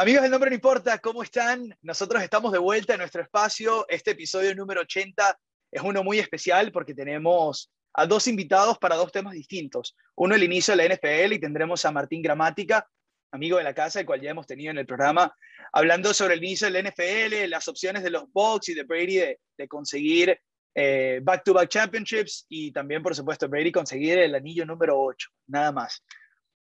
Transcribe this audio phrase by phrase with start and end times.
[0.00, 1.76] Amigos del Nombre No Importa, ¿cómo están?
[1.82, 3.84] Nosotros estamos de vuelta en nuestro espacio.
[3.86, 5.38] Este episodio número 80
[5.70, 9.94] es uno muy especial porque tenemos a dos invitados para dos temas distintos.
[10.14, 12.88] Uno el inicio de la NFL y tendremos a Martín Gramática,
[13.30, 15.36] amigo de la casa, el cual ya hemos tenido en el programa,
[15.70, 19.18] hablando sobre el inicio de la NFL, las opciones de los Bucks y de Brady
[19.58, 20.40] de, conseguir
[20.74, 26.02] eh, back-to-back championships y también, por supuesto, Brady conseguir el anillo número 8, nada más.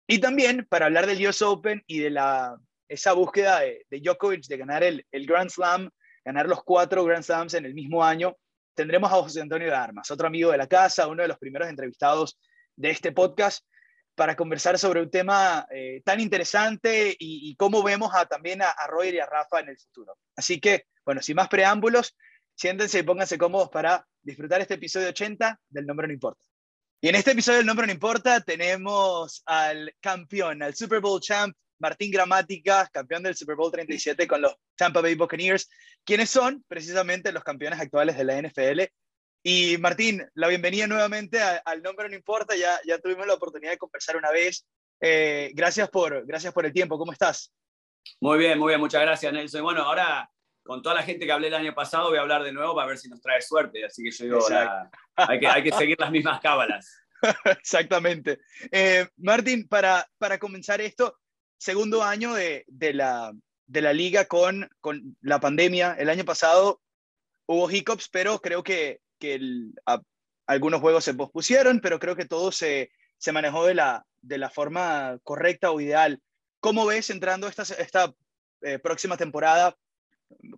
[0.07, 2.57] Y también para hablar del US Open y de la
[2.87, 5.89] esa búsqueda de, Djokovic de ganar el, Grand Slam,
[6.23, 8.35] ganar los cuatro Grand Slams en el mismo año,
[8.73, 11.69] tendremos a José Antonio de Armas, otro amigo de la casa, uno de los primeros
[11.69, 12.39] entrevistados
[12.75, 13.65] de este podcast,
[14.15, 18.87] para conversar sobre un tema eh, tan interesante y, cómo vemos a, también a, a
[18.87, 20.17] Roger y a Rafa en el futuro.
[20.37, 22.15] Así que, bueno, sin más preámbulos,
[22.55, 26.43] siéntense y pónganse cómodos para disfrutar este episodio 80 del Nombre No Importa.
[27.01, 31.55] Y en este episodio del Nombre No Importa tenemos al campeón, al Super Bowl champ
[31.79, 35.69] Martín Gramática, campeón del Super Bowl 37 con los Tampa Bay Buccaneers,
[36.03, 38.81] quienes son precisamente los campeones actuales de la NFL.
[39.43, 43.77] Y Martín, la bienvenida nuevamente al Nombre No Importa, ya, ya tuvimos la oportunidad de
[43.77, 44.65] conversar una vez.
[44.99, 47.53] Eh, gracias, por, gracias por el tiempo, ¿cómo estás?
[48.19, 49.61] Muy bien, muy bien, muchas gracias Nelson.
[49.61, 50.29] Bueno, ahora
[50.63, 52.87] con toda la gente que hablé el año pasado voy a hablar de nuevo para
[52.87, 54.47] ver si nos trae suerte, así que yo digo,
[55.15, 57.05] hay, que, hay que seguir las mismas cábalas.
[57.59, 58.39] Exactamente.
[58.71, 61.19] Eh, Martín, para, para comenzar esto,
[61.65, 62.63] segundo año de,
[62.93, 63.33] la,
[63.93, 65.95] liga con, con, la pandemia.
[65.97, 66.79] El año pasado
[67.47, 69.01] hubo hiccups, pero creo que,
[70.45, 72.91] algunos juegos se pospusieron, pero creo que todo se,
[73.33, 76.21] manejó de la, de la forma correcta o ideal.
[76.59, 78.13] ¿Cómo ves entrando esta, esta
[78.61, 79.75] eh, próxima temporada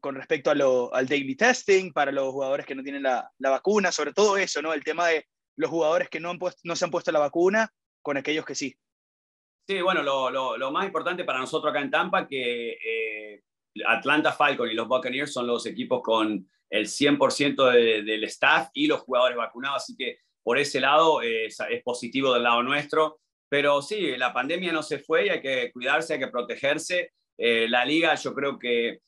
[0.02, 3.94] con respecto al daily testing para los jugadores que no tienen la, vacuna?
[3.94, 4.74] Sobre todo eso, ¿no?
[4.74, 8.18] El tema de los jugadores que no, han no se han puesto la vacuna con
[8.18, 8.78] aquellos que sí.
[9.68, 13.44] Sí, bueno, lo, más importante para nosotros acá en Tampa que eh,
[13.86, 17.72] Atlanta Falcon y los Buccaneers son los equipos con el 100%
[18.04, 22.44] del staff y los jugadores vacunados, así que por ese lado eh, es, positivo del
[22.44, 23.20] lado nuestro.
[23.50, 27.11] Pero sí, la pandemia no se fue y hay que cuidarse, hay que protegerse.
[27.38, 29.02] Eh, la liga yo creo que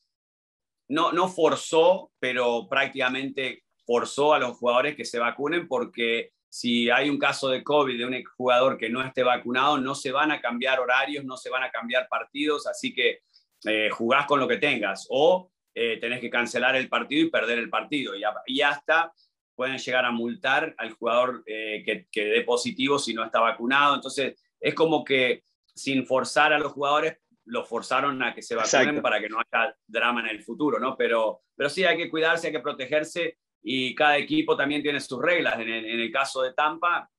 [0.89, 7.09] no, no forzó, pero prácticamente forzó a los jugadores que se vacunen porque si hay
[7.09, 10.41] un caso de COVID de un jugador que no esté vacunado, no se van a
[10.41, 13.19] cambiar horarios, no se van a cambiar partidos, así que
[13.65, 17.59] eh, jugás con lo que tengas o eh, tenés que cancelar el partido y perder
[17.59, 18.13] el partido.
[18.47, 19.13] Y, hasta
[19.53, 23.95] pueden llegar a multar al jugador eh, que, que dé positivo si no está vacunado.
[23.95, 25.43] Entonces, es como que
[25.75, 29.75] sin forzar a los jugadores, los forzaron a que se vacunen para que no haya
[29.87, 30.95] drama en el futuro, ¿no?
[30.95, 35.21] Pero, pero sí hay que cuidarse, hay que protegerse y cada equipo también tiene sus
[35.21, 35.59] reglas.
[35.59, 37.09] En el, caso de Tampa,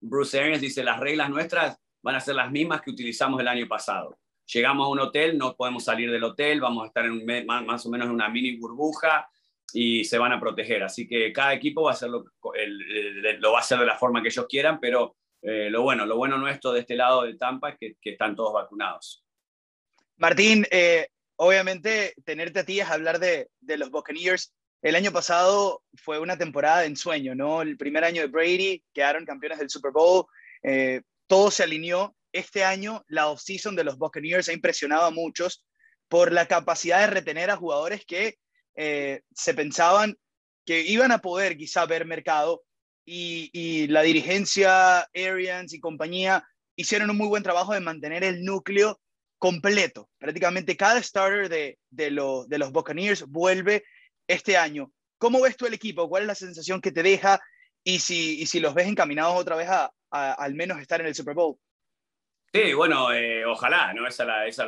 [0.00, 3.66] Bruce Arians dice, las reglas nuestras van a ser las mismas que utilizamos el año
[3.66, 4.18] pasado.
[4.46, 7.90] Llegamos a un hotel, no podemos salir del hotel, vamos a estar en más o
[7.90, 9.28] menos en una mini burbuja
[9.72, 10.82] y se van a proteger.
[10.82, 12.24] Así que cada equipo va a hacerlo,
[13.38, 16.16] lo va a hacer de la forma que ellos quieran, pero eh, lo bueno, lo
[16.16, 19.24] bueno nuestro de este lado de Tampa es que, están todos vacunados.
[20.16, 25.84] Martín, eh, obviamente tenerte a ti es hablar de, de los Buccaneers el año pasado
[25.94, 27.62] fue una temporada de ensueño, ¿no?
[27.62, 30.26] El primer año de Brady, quedaron campeones del Super Bowl,
[30.62, 32.16] eh, todo se alineó.
[32.32, 35.64] Este año la offseason de los Buccaneers ha impresionado a muchos
[36.08, 38.38] por la capacidad de retener a jugadores que
[38.74, 40.16] eh, se pensaban
[40.64, 42.64] que iban a poder quizá ver mercado
[43.04, 46.44] y, la dirigencia, Arians y compañía
[46.76, 49.00] hicieron un muy buen trabajo de mantener el núcleo
[49.38, 50.08] completo.
[50.18, 53.84] Prácticamente cada starter de, de los Buccaneers vuelve
[54.26, 54.92] este año.
[55.18, 56.08] ¿Cómo ves tú el equipo?
[56.08, 57.40] ¿Cuál es la sensación que te deja?
[57.84, 61.34] Y si, si los ves encaminados otra vez a, al menos estar en el Super
[61.34, 61.56] Bowl.
[62.52, 64.06] Sí, bueno, eh, ojalá, ¿no?
[64.06, 64.66] Esa, esa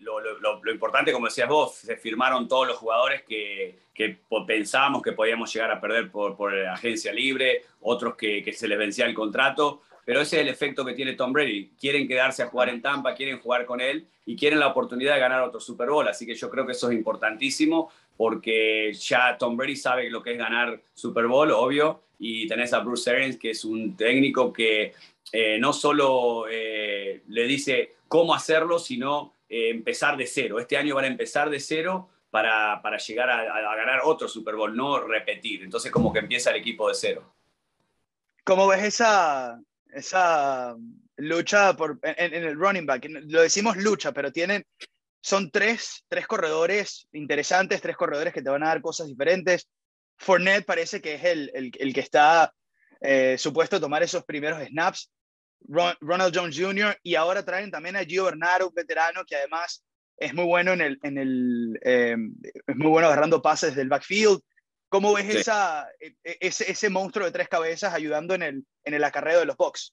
[0.00, 5.52] lo, importante, como decías vos, se firmaron todos los jugadores que, que pensábamos que podíamos
[5.52, 10.20] llegar a perder por, por agencia libre, otros que, se les vencía el contrato, pero
[10.20, 11.70] ese es el efecto que tiene Tom Brady.
[11.78, 15.20] Quieren quedarse a jugar en Tampa, quieren jugar con él y quieren la oportunidad de
[15.20, 19.56] ganar otro Super Bowl, así que yo creo que eso es importantísimo porque ya Tom
[19.56, 23.50] Brady sabe lo que es ganar Super Bowl, obvio, y tenés a Bruce Arians, que
[23.50, 24.92] es un técnico que
[25.32, 30.60] eh, no solo eh, le dice cómo hacerlo, sino eh, empezar de cero.
[30.60, 34.76] Este año van a empezar de cero para, para llegar a, ganar otro Super Bowl,
[34.76, 35.62] no repetir.
[35.62, 37.34] Entonces como que empieza el equipo de cero.
[38.44, 39.60] ¿Cómo ves esa,
[39.94, 40.74] esa
[41.16, 43.06] lucha por, en, en el running back?
[43.26, 44.64] Lo decimos lucha, pero tienen
[45.24, 49.66] son tres, tres corredores interesantes, tres corredores que te van a dar cosas diferentes.
[50.18, 52.52] Fournette parece que es el, el, que está
[53.00, 55.10] eh, supuesto a tomar esos primeros snaps.
[55.66, 56.98] Ronald Jones Jr.
[57.02, 59.82] y ahora traen también a Gio Bernardo, un veterano que además
[60.18, 64.42] es muy bueno en el, en el em, es muy bueno agarrando pases del backfield.
[64.94, 68.94] ¿Cómo ves esa, e, e, ese, ese, monstruo de tres cabezas ayudando en el, en
[68.94, 69.92] el acarreo de los Bucks?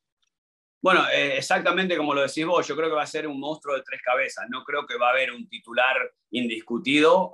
[0.80, 3.76] Bueno, eh, exactamente como lo decís vos, yo creo que va a ser un monstruo
[3.76, 4.46] de tres cabezas.
[4.52, 5.98] No creo que va a haber un titular
[6.30, 7.32] indiscutido.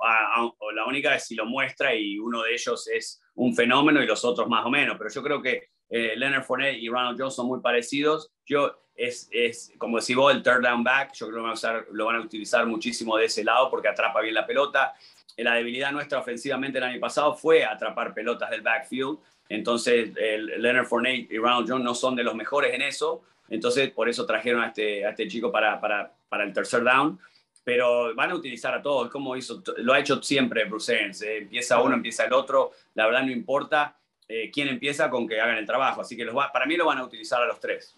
[0.75, 4.23] la única es si lo muestra y uno de ellos es un fenómeno y los
[4.23, 4.95] otros más o menos.
[4.97, 8.31] Pero yo creo que eh, Leonard Fournette y Ronald Jones son muy parecidos.
[8.45, 11.11] Yo es, es, como decís vos, el third down back.
[11.15, 14.47] Yo creo que lo van a utilizar muchísimo de ese lado porque atrapa bien la
[14.47, 14.93] pelota.
[15.37, 19.19] La debilidad nuestra ofensivamente el año pasado fue atrapar pelotas del backfield.
[19.49, 23.23] Entonces, Leonard Fournette y Ronald Jones no son de los mejores en eso.
[23.49, 27.19] Entonces, por eso trajeron a este, este chico para, el tercer down.
[27.63, 30.95] Pero van a utilizar a todos, como hizo, lo ha hecho siempre Bruce.
[30.95, 32.71] Eh, empieza uno, empieza el otro.
[32.95, 33.97] La verdad no importa
[34.27, 36.01] eh, quién empieza con que hagan el trabajo.
[36.01, 37.95] Así que para mí lo van a utilizar a los tres.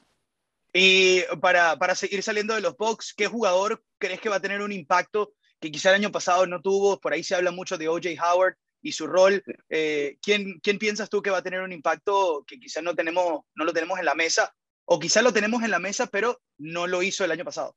[0.73, 4.61] Y para, para seguir saliendo de los box, ¿qué jugador crees que va a tener
[4.61, 6.99] un impacto que quizá el año pasado no tuvo?
[6.99, 9.43] Por ahí se habla mucho de OJ Howard y su rol.
[9.69, 13.41] Eh, ¿quién, ¿Quién piensas tú que va a tener un impacto que quizá no, tenemos,
[13.55, 14.53] no lo tenemos en la mesa
[14.91, 17.75] o quizá lo tenemos en la mesa, pero no lo hizo el año pasado.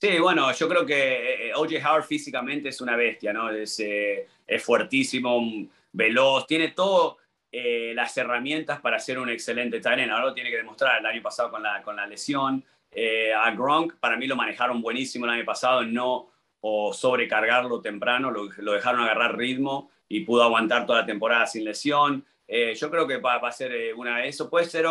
[0.00, 3.50] Sí, bueno, yo creo que eh, OJ Howard físicamente es una bestia, ¿no?
[3.50, 5.42] Es, eh, es fuertísimo,
[5.92, 7.16] veloz, tiene todas
[7.52, 10.14] eh, las herramientas para ser un excelente talento.
[10.14, 12.64] Ahora lo tiene que demostrar el año pasado con la, con la lesión.
[13.36, 18.50] a Gronk, para mí lo manejaron buenísimo el año pasado, no o sobrecargarlo temprano, lo,
[18.58, 22.24] lo, dejaron agarrar ritmo y pudo aguantar toda la temporada sin lesión.
[22.48, 24.50] yo creo que va, va, a ser una de eso.
[24.50, 24.86] Puede ser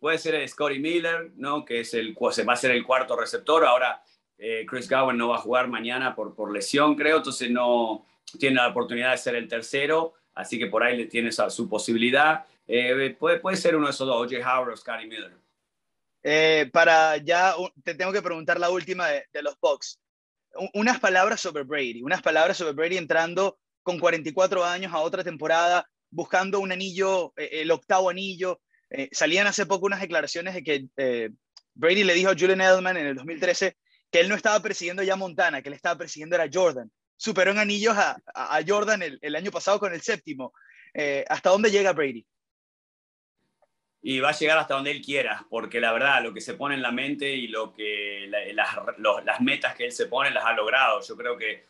[0.00, 1.64] Puede ser el Scotty Miller, ¿no?
[1.64, 3.64] que es el, va a ser el cuarto receptor.
[3.64, 4.00] Ahora
[4.38, 8.06] eh, Chris Gowan no va a jugar mañana por, por lesión, creo, entonces no
[8.38, 12.44] tiene la oportunidad de ser el tercero, así que por ahí le tiene su posibilidad.
[12.68, 14.36] Eh, puede, puede ser uno de esos dos, O.J.
[14.38, 15.32] Howard o Scotty Miller.
[16.22, 19.98] Eh, para ya, te tengo que preguntar la última de, de los Bucks.
[20.74, 25.88] Unas palabras sobre Brady, unas palabras sobre Brady entrando con 44 años a otra temporada,
[26.10, 28.60] buscando un anillo, el octavo anillo,
[28.90, 31.30] eh, salían hace poco unas declaraciones de que eh,
[31.74, 33.76] Brady le dijo a Julian Edelman en el 2013
[34.10, 36.90] que él no estaba persiguiendo ya Montana, que él estaba persiguiendo era Jordan.
[37.16, 40.52] Superó en anillos a, a, Jordan el, año pasado con el séptimo.
[40.94, 42.24] Eh, ¿Hasta dónde llega Brady?
[44.00, 46.76] Y va a llegar hasta donde él quiera, porque la verdad, lo que se pone
[46.76, 48.68] en la mente y lo que las,
[49.24, 51.00] las, metas que él se pone las ha logrado.
[51.00, 51.64] Yo creo que,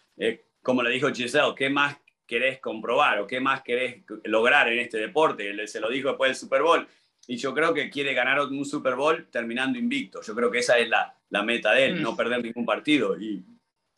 [0.63, 1.97] como le dijo Giselle, ¿qué más
[2.27, 5.67] querés comprobar o qué más querés lograr en este deporte?
[5.67, 6.87] Se lo dijo después del Super Bowl
[7.27, 10.23] y yo creo que quiere ganar un Super Bowl terminando invicto.
[10.23, 12.03] Yo creo que esa es la, la meta de él, mm.
[12.03, 13.21] no perder ningún partido.
[13.21, 13.45] Y,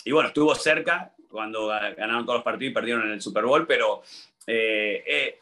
[0.04, 3.68] y, bueno, estuvo cerca cuando ganaron todos los partidos y perdieron en el Super Bowl,
[3.68, 4.02] pero
[4.48, 5.38] eh, eh,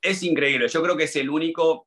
[0.00, 0.68] es increíble.
[0.68, 1.86] Yo creo que es el único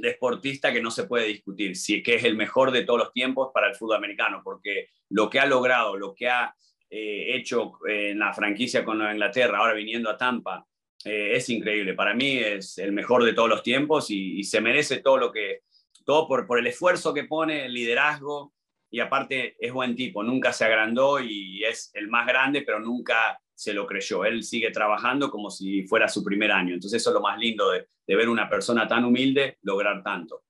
[0.00, 3.50] deportista que no se puede discutir, si que es el mejor de todos los tiempos
[3.52, 6.54] para el fútbol americano, porque lo que ha logrado, lo que ha
[6.90, 10.66] eh, hecho en la franquicia con Inglaterra, ahora viniendo a Tampa,
[11.04, 11.94] eh, es increíble.
[11.94, 15.62] Para mí es el mejor de todos los tiempos y, se merece todo lo que,
[16.04, 18.52] todo por, por, el esfuerzo que pone, el liderazgo
[18.90, 23.38] y aparte es buen tipo, nunca se agrandó y es el más grande, pero nunca
[23.58, 24.24] se lo creyó.
[24.24, 26.74] Él sigue trabajando como si fuera su primer año.
[26.74, 30.44] Entonces eso es lo más lindo de, de ver una persona tan humilde lograr tanto.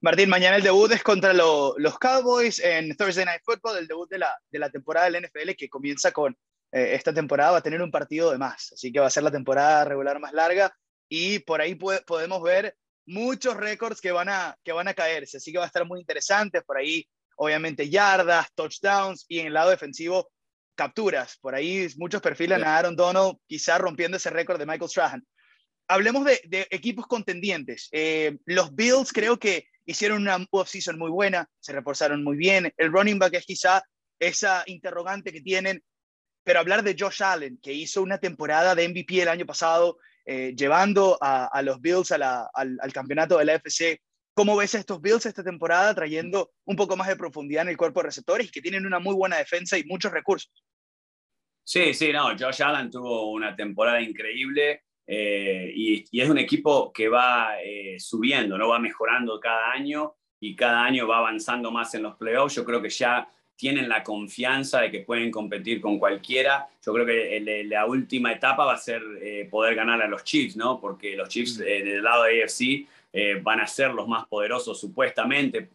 [0.00, 4.18] Martín, mañana el debut es contra los Cowboys en Thursday Night Football, el debut de
[4.18, 6.36] la, de la temporada del NFL que comienza con
[6.72, 9.22] eh, esta temporada va a tener un partido de más, así que va a ser
[9.22, 10.74] la temporada regular más larga
[11.08, 15.52] y por ahí podemos ver muchos récords que van, a, que van a caerse, así
[15.52, 19.70] que va a estar muy interesante, por ahí obviamente yardas, touchdowns y en el lado
[19.70, 20.31] defensivo
[20.74, 25.26] capturas, por ahí muchos perfilan a Aaron Donald quizá rompiendo ese récord de Michael Strahan.
[25.88, 27.88] Hablemos de, equipos contendientes.
[27.92, 32.72] Eh, los Bills creo que hicieron una offseason muy buena, se reforzaron muy bien.
[32.76, 33.82] El running back es quizá
[34.18, 35.82] esa interrogante que tienen
[36.44, 40.54] pero hablar de Josh Allen, que hizo una temporada de MVP el año pasado, eh,
[40.56, 44.00] llevando a, los Bills al, campeonato de la FC.
[44.34, 48.00] ¿Cómo ves estos Bills esta temporada trayendo un poco más de profundidad en el cuerpo
[48.00, 50.64] de receptores y que tienen una muy buena defensa y muchos recursos?
[51.64, 57.08] Sí, sí, no, Josh Allen tuvo una temporada increíble eh, y, es un equipo que
[57.08, 58.68] va eh, subiendo, ¿no?
[58.68, 62.56] va mejorando cada año y cada año va avanzando más en los playoffs.
[62.56, 63.28] Yo creo que ya
[63.62, 66.66] tienen la confianza de que pueden competir con cualquiera.
[66.84, 70.56] Yo creo que la última etapa va a ser eh, poder ganar a los Chiefs,
[70.56, 70.80] ¿no?
[70.80, 74.80] Porque los Chiefs eh, del lado de AFC eh, van a ser los más poderosos
[74.80, 75.70] supuestamente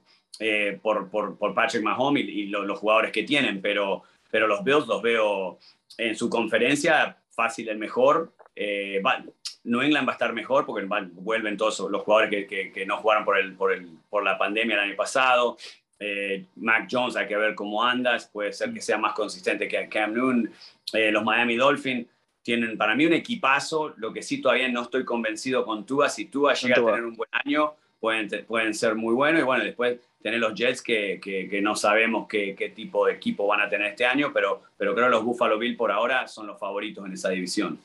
[0.83, 5.01] por, por, por, Patrick Mahomes y, los jugadores que tienen, pero, pero los Bills los
[5.01, 5.57] veo
[5.97, 8.33] en su conferencia fácil el mejor.
[8.55, 9.01] Eh,
[9.63, 13.37] New England va a estar mejor porque vuelven todos los jugadores que, no jugaron por,
[13.37, 15.57] el, por, el, por, la pandemia el año pasado.
[15.99, 19.87] Eh, Mac Jones, hay que ver cómo andas, puede ser que sea más consistente que
[19.87, 20.51] Cam Newton.
[20.93, 22.07] Eh, los Miami Dolphins
[22.47, 26.27] tienen para mí un equipazo, lo que sí todavía no estoy convencido con Tua, si
[26.27, 29.41] Tua llega a tener un buen año, pueden, pueden ser muy buenos.
[29.41, 33.47] Y bueno, después tener los Jets que, que, no sabemos qué, qué, tipo de equipo
[33.47, 36.47] van a tener este año, pero, pero creo que los Buffalo Bills por ahora son
[36.47, 37.81] los favoritos en esa división.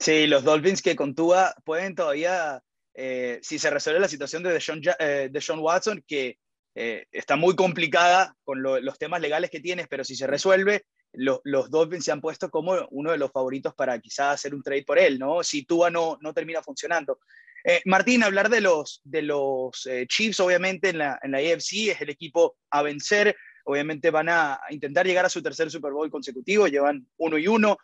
[0.00, 2.60] Sí, los Dolphins que con Tua pueden todavía,
[2.92, 6.38] eh, si se resuelve la situación de Deshaun, eh, Watson, que
[6.74, 10.86] eh, está muy complicada con los temas legales que tienes, pero si se resuelve,
[11.16, 14.84] los Dolphins se han puesto como uno de los favoritos para quizás hacer un trade
[14.84, 15.42] por él, ¿no?
[15.42, 17.18] Si Tua no, no termina funcionando.
[17.64, 21.88] Eh, Martín, hablar de los, de los eh, Chiefs, obviamente en la, en la AFC
[21.88, 23.36] es el equipo a vencer.
[23.64, 27.78] Obviamente van a intentar llegar a su tercer Super Bowl consecutivo, llevan uno y uno.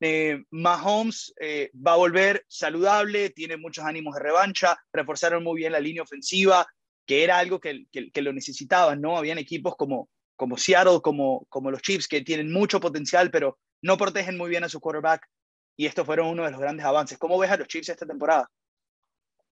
[0.00, 1.34] Eh, Mahomes
[1.74, 6.66] va a volver saludable, tiene muchos ánimos de revancha, reforzaron muy bien la línea ofensiva,
[7.06, 9.16] que era algo que, que, lo necesitaban, ¿no?
[9.16, 13.98] Habían equipos como, como Seattle, como, como los Chiefs, que tienen mucho potencial, pero no
[13.98, 15.26] protegen muy bien a su quarterback,
[15.76, 17.18] y estos fueron uno de los grandes avances.
[17.18, 18.48] ¿Cómo ves a los Chiefs esta temporada?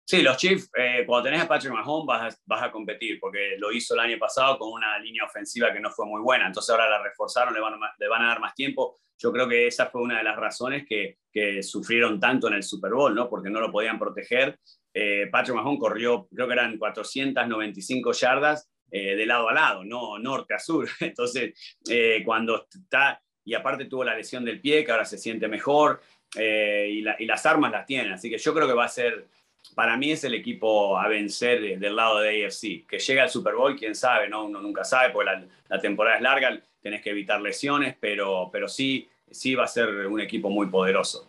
[0.08, 3.56] Sí, los Chiefs, eh, cuando tenés a Patrick Mahomes vas a, vas a, competir, porque
[3.58, 6.70] lo hizo el año pasado con una línea ofensiva que no fue muy buena, entonces
[6.70, 9.00] ahora la reforzaron, le van, a, le van a dar más tiempo.
[9.18, 12.63] Yo creo que esa fue una de las razones que, que sufrieron tanto en el
[12.63, 13.27] Super Bowl, ¿no?
[13.27, 14.60] porque no lo podían proteger.
[14.94, 20.17] Eh, Patrick Mahomes corrió, creo que eran 495 yardas eh, de lado a lado, no
[20.19, 20.87] norte a sur.
[20.99, 21.53] Entonces,
[21.89, 26.01] eh, cuando está, y aparte tuvo la lesión del pie, que ahora se siente mejor,
[26.37, 29.25] y, y las armas las tienen, así que yo creo que va a ser
[29.73, 32.85] para mí es el equipo a vencer del lado de AFC.
[32.87, 34.45] Que llega al Super Bowl, quién sabe, ¿no?
[34.45, 35.31] uno nunca sabe, porque
[35.69, 39.89] la, temporada es larga, tenés que evitar lesiones, pero, pero sí, sí va a ser
[40.07, 41.27] un equipo muy poderoso.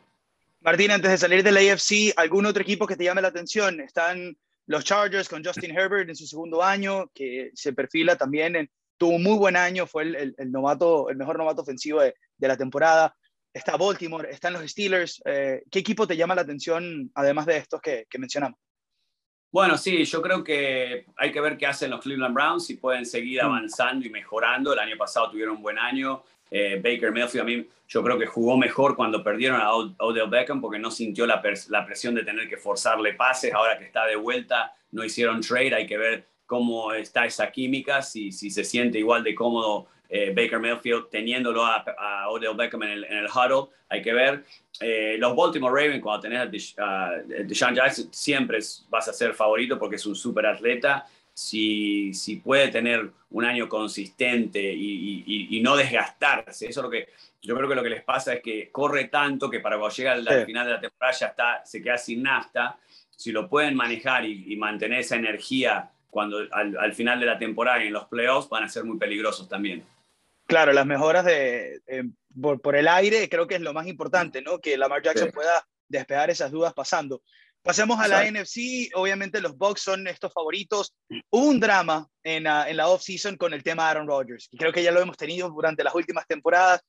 [0.60, 3.80] Martín, antes de salir del AFC, ¿algún otro equipo que te llame la atención?
[3.80, 9.16] Están los Chargers con Justin Herbert en su segundo año, que se perfila también, tuvo
[9.16, 13.14] un muy buen año, fue el, novato, el mejor novato ofensivo de, de la temporada
[13.56, 15.22] está Baltimore, están los Steelers.
[15.24, 18.58] Eh, ¿Qué equipo te llama la atención, además de estos que, mencionamos?
[19.50, 23.06] Bueno, sí, yo creo que hay que ver qué hacen los Cleveland Browns, si pueden
[23.06, 23.46] seguir mm.
[23.46, 24.74] avanzando y mejorando.
[24.74, 26.22] El año pasado tuvieron un buen año.
[26.50, 30.60] Eh, Baker Mayfield a mí yo creo que jugó mejor cuando perdieron a Odell Beckham
[30.60, 33.52] porque no sintió la, presión de tener que forzarle pases.
[33.54, 35.74] Ahora que está de vuelta, no hicieron trade.
[35.74, 40.32] Hay que ver cómo está esa química, si, si se siente igual de cómodo eh,
[40.34, 44.44] Baker Mayfield teniéndolo a, Odell Beckham en el, en huddle, hay que ver.
[44.80, 47.10] Eh, los Baltimore Ravens, cuando tenés a
[47.44, 51.06] Deshaun Jackson, siempre vas a ser favorito porque es un super atleta.
[51.38, 57.08] Si, si puede tener un año consistente y, y, no desgastarse, eso es lo que
[57.42, 60.12] yo creo que lo que les pasa es que corre tanto que para cuando llega
[60.12, 62.78] al, final de la temporada ya está, se queda sin nafta.
[63.10, 67.84] Si lo pueden manejar y, mantener esa energía cuando al, al, final de la temporada
[67.84, 69.84] y en los playoffs van a ser muy peligrosos también.
[70.46, 72.04] Claro, las mejoras de, eh,
[72.40, 74.60] por, el aire creo que es lo más importante, ¿no?
[74.60, 77.22] Que Lamar Jackson pueda despejar esas dudas pasando.
[77.66, 80.94] Pasemos a la NFC, obviamente los Bucks son estos favoritos.
[81.30, 84.72] Hubo un drama en la, en la off-season con el tema Aaron Rodgers, y creo
[84.72, 86.80] que ya lo hemos tenido durante las últimas temporadas.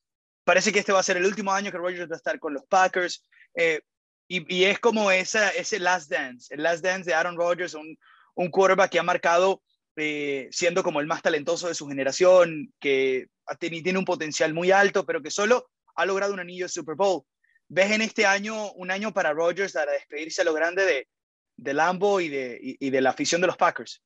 [0.44, 2.54] Parece que este va a ser el último año que Rodgers va a estar con
[2.54, 3.28] los Packers.
[3.56, 3.82] Eh,
[4.30, 7.98] y, y, es como esa, ese last dance, el last dance de Aaron Rodgers, un,
[8.36, 9.62] un quarterback que ha marcado
[9.96, 13.28] eh, siendo como el más talentoso de su generación, que
[13.60, 17.24] tiene un potencial muy alto, pero que solo ha logrado un anillo de Super Bowl.
[17.70, 21.08] ¿Ves en este año un año para Rodgers para despedirse a lo grande de,
[21.58, 24.02] de Lambo y de, y, de la afición de los Packers?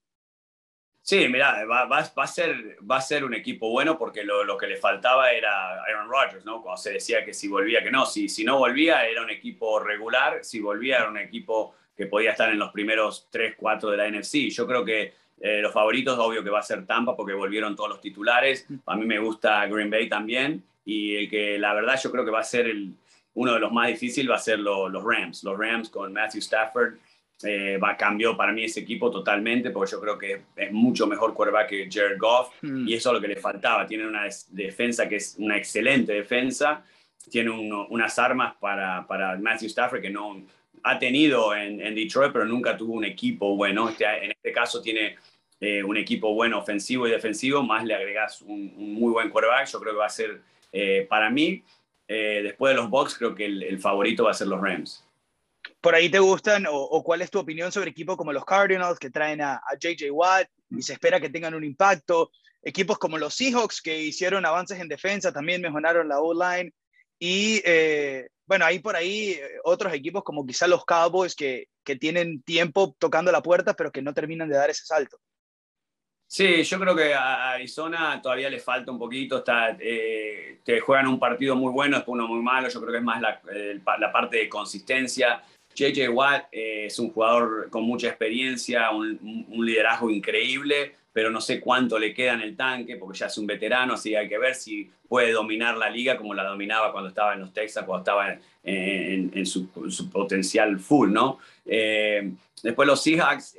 [1.04, 4.58] Sí, mira, va, va, a ser, va a ser un equipo bueno porque lo, lo,
[4.58, 6.62] que le faltaba era Aaron Rodgers, ¿no?
[6.62, 8.06] Cuando se decía que si volvía, que no.
[8.06, 10.44] Si, si no volvía, era un equipo regular.
[10.44, 14.10] Si volvía, era un equipo que podía estar en los primeros 3, 4 de la
[14.10, 14.50] NFC.
[14.50, 17.90] Yo creo que eh, los favoritos, obvio que va a ser Tampa porque volvieron todos
[17.90, 18.68] los titulares.
[18.86, 20.64] A mí me gusta Green Bay también.
[20.86, 22.94] Y el que la verdad yo creo que va a ser el,
[23.34, 25.44] uno de los más difíciles va a ser los Rams.
[25.44, 26.96] Los Rams con Matthew Stafford
[27.44, 31.34] eh, va, cambió para mí ese equipo totalmente porque yo creo que es mucho mejor
[31.34, 32.88] quarterback que Jared Goff hmm.
[32.88, 33.86] y eso es lo que le faltaba.
[33.86, 36.84] Tiene una defensa que es una excelente defensa.
[37.30, 40.42] Tiene unas armas para, para Matthew Stafford que no
[40.84, 43.90] ha tenido en, en, Detroit, pero nunca tuvo un equipo bueno.
[43.90, 45.16] Este, en este caso tiene
[45.60, 49.80] eh, un equipo bueno ofensivo y defensivo, más le agregas un, muy buen quarterback, yo
[49.80, 51.64] creo que va a ser, eh, para mí,
[52.14, 55.08] eh, después de los Bucks, creo que el, favorito va a ser los Rams.
[55.80, 59.10] ¿Por ahí te gustan o, cuál es tu opinión sobre equipos como los Cardinals que
[59.10, 62.30] traen a, a JJ Watt y se espera que tengan un impacto?
[62.62, 66.74] Equipos como los Seahawks que hicieron avances en defensa, también mejoraron la O-line
[67.18, 72.42] Y eh, bueno, hay por ahí otros equipos como quizá los Cowboys que, que tienen
[72.44, 75.18] tiempo tocando la puerta, pero que no terminan de dar ese salto.
[76.32, 79.40] Sí, yo creo que a Arizona todavía le falta un poquito.
[79.40, 82.70] Está, eh, te juegan un partido muy bueno, después uno muy malo.
[82.70, 85.44] Yo creo que es más la, parte de consistencia.
[85.76, 89.20] JJ Watt eh, es un jugador con mucha experiencia, un,
[89.58, 93.46] liderazgo increíble, pero no sé cuánto le queda en el tanque porque ya es un
[93.46, 97.10] veterano, así que hay que ver si puede dominar la liga como la dominaba cuando
[97.10, 99.68] estaba en los Texas, cuando estaba en, su,
[100.10, 101.40] potencial full, ¿no?
[101.66, 102.32] Eh,
[102.64, 103.54] después los Seahawks.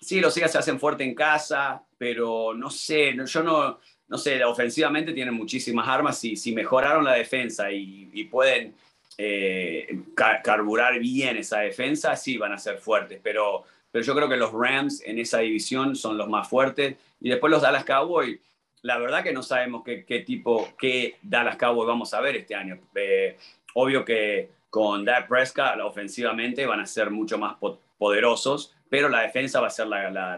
[0.00, 4.44] Sí, los Seahawks se hacen fuerte en casa, pero no sé, yo no, no sé,
[4.44, 8.74] ofensivamente tienen muchísimas armas y si mejoraron la defensa y, pueden
[9.18, 10.02] eh,
[10.42, 14.52] carburar bien esa defensa, sí van a ser fuertes, pero, pero yo creo que los
[14.52, 18.38] Rams en esa división son los más fuertes y después los Dallas Cowboys.
[18.82, 22.54] La verdad que no sabemos qué, qué tipo, qué Dallas Cowboys vamos a ver este
[22.54, 22.78] año.
[22.94, 23.36] Eh,
[23.74, 27.56] obvio que con Dak Prescott ofensivamente van a ser mucho más
[27.98, 30.36] poderosos, pero la defensa va a ser la, la,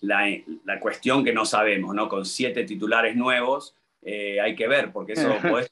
[0.00, 2.08] la, la cuestión que no sabemos, ¿no?
[2.08, 5.70] Con siete titulares nuevos, eh, hay que ver, porque eso pues,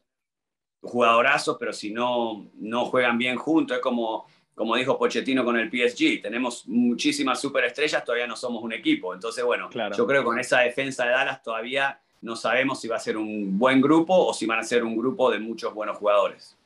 [0.80, 5.70] jugadorazos, pero si no, no juegan bien juntos, es como, como dijo Pochettino con el
[5.70, 10.38] PSG, tenemos muchísimas superestrellas, todavía no somos un equipo, entonces bueno, yo creo que con
[10.38, 14.32] esa defensa de Dallas todavía no sabemos si va a ser un buen grupo o
[14.32, 16.56] si van a ser un grupo de muchos buenos jugadores.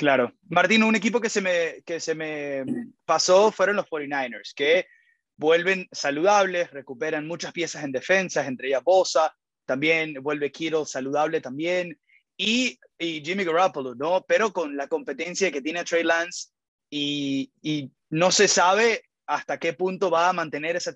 [0.00, 0.32] Claro.
[0.48, 2.64] Martín, un equipo que se me, que se me
[3.04, 4.86] pasó fueron los 49ers, que
[5.36, 12.00] vuelven saludables, recuperan muchas piezas en defensa, entre ellas Bosa, también vuelve Kittle saludable también,
[12.34, 14.24] y, y, Jimmy Garoppolo, ¿no?
[14.26, 16.48] Pero con la competencia que tiene Trey Lance
[16.88, 20.94] y, y no se sabe hasta qué punto va a mantener esa,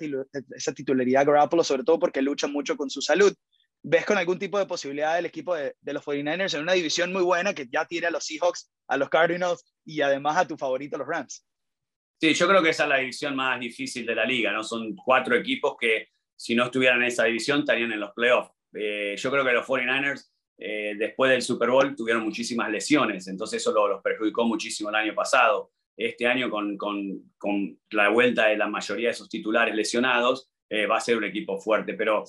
[0.57, 3.35] esa titularidad Garoppolo, sobre todo porque lucha mucho con su salud.
[3.87, 7.23] ¿Ves con algún tipo de posibilidad el equipo de, los 49ers en una división muy
[7.23, 10.97] buena que ya tiene a los Seahawks, a los Cardinals y además a tu favorito,
[10.97, 11.47] los Rams?
[12.19, 14.65] Sí, yo creo que esa es la división más difícil de la liga, ¿no?
[14.65, 18.53] Son cuatro equipos que si no estuvieran en esa división estarían en los playoffs.
[18.73, 23.61] Eh, yo creo que los 49ers eh, después del Super Bowl tuvieron muchísimas lesiones, entonces
[23.61, 25.73] eso los perjudicó muchísimo el año pasado.
[25.95, 30.87] Este año con, con, con la vuelta de la mayoría de sus titulares lesionados, eh,
[30.87, 32.25] va a ser un equipo fuerte, pero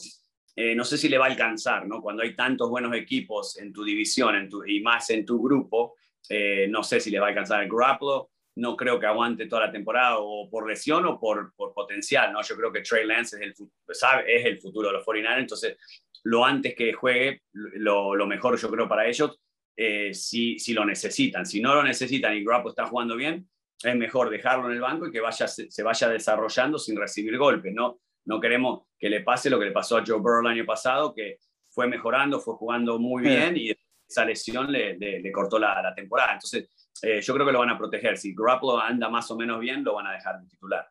[0.56, 2.02] eh, no sé si le va a alcanzar, ¿no?
[2.02, 5.96] Cuando hay tantos buenos equipos en tu división en tu, y más en tu grupo,
[6.30, 8.32] eh, no sé si le va a alcanzar el Garoppolo.
[8.58, 12.42] No creo que aguante toda la temporada o por lesión o por, potencial, ¿no?
[12.42, 13.54] Yo creo que Trey Lance es el,
[13.94, 15.78] sabe, es el futuro de los 49 entonces
[16.24, 19.40] lo antes que juegue, lo, lo mejor yo creo para ellos,
[19.76, 21.46] eh, si, si, lo necesitan.
[21.46, 23.48] Si no lo necesitan y Garoppolo está jugando bien,
[23.84, 27.38] es mejor dejarlo en el banco y que vaya, se, se vaya desarrollando sin recibir
[27.38, 28.00] golpes, ¿no?
[28.26, 31.14] No queremos que le pase lo que le pasó a Joe Burrow el año pasado,
[31.14, 31.38] que
[31.70, 33.72] fue mejorando, fue jugando muy bien y
[34.08, 36.34] esa lesión le, le, cortó la, la, temporada.
[36.34, 36.70] Entonces,
[37.02, 38.18] eh, yo creo que lo van a proteger.
[38.18, 40.88] Si Garoppolo anda más o menos bien, lo van a dejar de titular.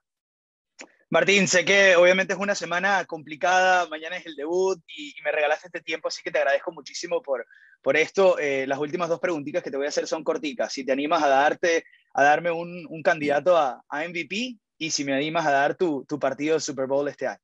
[1.10, 5.30] Martín, sé que obviamente es una semana complicada, mañana es el debut y, y me
[5.30, 7.46] regalaste este tiempo, así que te agradezco muchísimo por,
[7.82, 8.38] por esto.
[8.38, 10.72] Eh, las últimas dos preguntitas que te voy a hacer son corticas.
[10.72, 15.04] Si te animas a, darte, a darme un, un candidato a, a MVP y si
[15.04, 17.40] me animas a dar tu, tu partido de Super Bowl este año.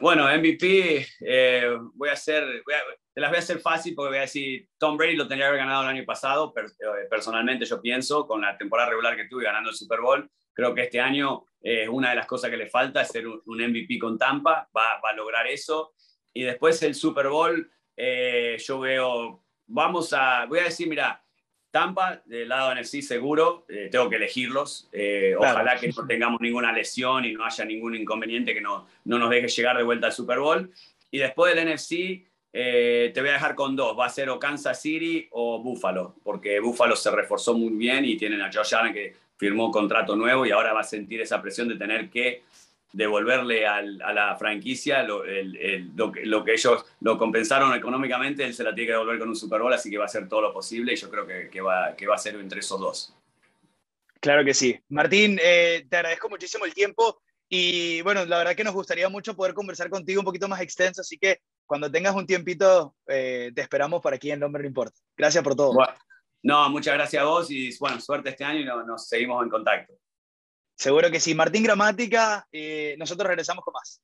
[0.00, 2.80] Bueno, MVP, eh, voy a hacer, voy a,
[3.14, 5.48] te las voy a hacer fácil porque voy a decir, Tom Brady lo tendría que
[5.50, 9.26] haber ganado el año pasado, pero eh, personalmente yo pienso, con la temporada regular que
[9.28, 12.56] tuve ganando el Super Bowl, creo que este año eh, una de las cosas que
[12.56, 15.94] le falta ser un, un MVP con Tampa, va, va, a lograr eso.
[16.32, 21.22] Y después el Super Bowl, eh, yo veo, vamos a, voy a decir, mira,
[21.70, 24.88] Tampa, del lado NFC seguro, eh, tengo que elegirlos.
[24.92, 25.54] Eh, claro.
[25.54, 29.30] Ojalá que no tengamos ninguna lesión y no haya ningún inconveniente que no, no nos
[29.30, 30.70] deje llegar de vuelta al Super Bowl.
[31.10, 33.98] Y después del NFC, eh, te voy a dejar con dos.
[33.98, 38.16] Va a ser o Kansas City o Buffalo, porque Buffalo se reforzó muy bien y
[38.16, 41.68] tienen a Josh Allen que firmó contrato nuevo y ahora va a sentir esa presión
[41.68, 42.42] de tener que
[42.92, 47.74] devolverle al, a la franquicia lo, el, el, lo, que, lo, que, ellos lo compensaron
[47.74, 50.06] económicamente, él se la tiene que devolver con un Super Bowl, así que va a
[50.06, 52.60] hacer todo lo posible y yo creo que, que va, que va a ser entre
[52.60, 53.14] esos dos.
[54.20, 54.78] Claro que sí.
[54.88, 59.34] Martín, eh, te agradezco muchísimo el tiempo y bueno, la verdad que nos gustaría mucho
[59.34, 63.60] poder conversar contigo un poquito más extenso, así que cuando tengas un tiempito, eh, te
[63.60, 64.98] esperamos por aquí en Nombre No Importa.
[65.16, 65.74] Gracias por todo.
[65.74, 65.92] Bueno,
[66.42, 69.94] no, muchas gracias a vos y bueno, suerte este año y nos seguimos en contacto.
[70.78, 71.34] Seguro que sí.
[71.34, 74.00] Martín Gramática, eh, nosotros regresamos con más.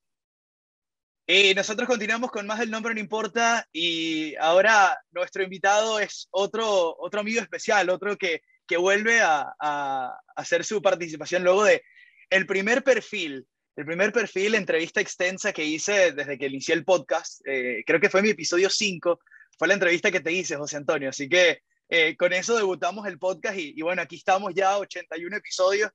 [1.26, 6.96] Y nosotros continuamos con más del nombre no importa y ahora nuestro invitado es otro,
[6.98, 11.82] otro amigo especial, otro que, que vuelve a, a, hacer su participación luego de
[12.28, 17.40] el primer perfil, el primer perfil, entrevista extensa que hice desde que inicié el podcast,
[17.46, 19.18] eh, creo que fue mi episodio 5,
[19.58, 21.08] fue la entrevista que te hice, José Antonio.
[21.08, 25.90] Así que eh, con eso debutamos el podcast y, bueno, aquí estamos ya, 81 episodios.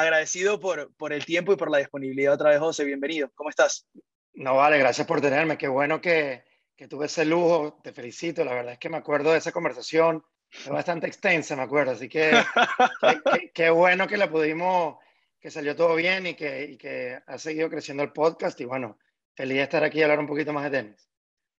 [0.00, 2.84] Agradecido por, por el tiempo y por la disponibilidad otra vez, José.
[2.84, 3.30] Bienvenido.
[3.34, 3.86] ¿Cómo estás?
[4.32, 5.58] No, vale, gracias por tenerme.
[5.58, 6.42] Qué bueno que,
[6.74, 7.78] que tuve ese lujo.
[7.84, 8.42] Te felicito.
[8.42, 10.24] La verdad es que me acuerdo de esa conversación.
[10.48, 11.92] Fue bastante extensa, me acuerdo.
[11.92, 12.30] Así que
[13.54, 14.96] qué bueno que la pudimos,
[15.38, 18.58] que salió todo bien y que, y que ha seguido creciendo el podcast.
[18.58, 18.98] Y bueno,
[19.34, 21.10] feliz de estar aquí y hablar un poquito más de tenis.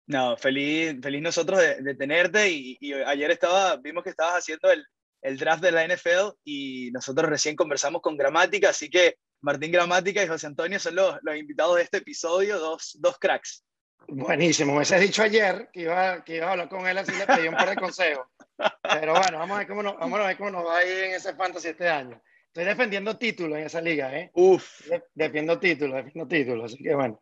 [0.08, 4.84] No, feliz, feliz nosotros de, tenerte y, ayer estaba, vimos que estabas haciendo el,
[5.22, 10.24] el, draft de la NFL y nosotros recién conversamos con Gramática, así que Martín Gramática
[10.24, 13.64] y José Antonio son los, los invitados de este episodio, dos, dos cracks.
[14.08, 17.26] Buenísimo, me has dicho ayer que iba, que iba a hablar con él así le
[17.26, 18.28] pedí un par de consejos.
[18.58, 21.04] Pero bueno, vamos a ver cómo nos, vamos a ver cómo nos va a ir
[21.06, 22.22] en ese fantasy este año.
[22.48, 24.30] Estoy defendiendo títulos en esa liga, ¿eh?
[24.34, 24.90] Uf.
[25.14, 27.22] defiendo títulos, defiendo títulos, así que bueno,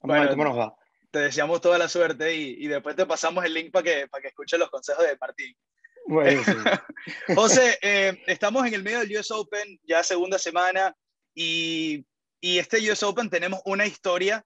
[0.00, 0.74] vamos a ver cómo nos va
[1.10, 4.28] te deseamos toda la suerte y, después te pasamos el link para que, para que
[4.28, 5.56] escuches los consejos de Martín.
[6.10, 6.42] Bueno,
[7.36, 10.92] José, eh, estamos en el medio del US Open, ya segunda semana,
[11.36, 12.04] y,
[12.40, 14.44] y, este US Open tenemos una historia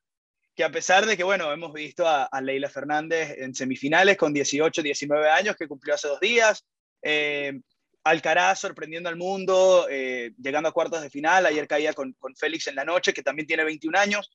[0.54, 4.82] que a pesar de que, bueno, hemos visto a, Leila Fernández en semifinales con 18,
[4.82, 6.66] 19 años, que cumplió hace dos días,
[7.02, 7.58] eh,
[8.04, 12.66] Alcaraz sorprendiendo al mundo, eh, llegando a cuartos de final, ayer caía con, con Félix
[12.66, 14.30] en la noche, que también tiene 21 años,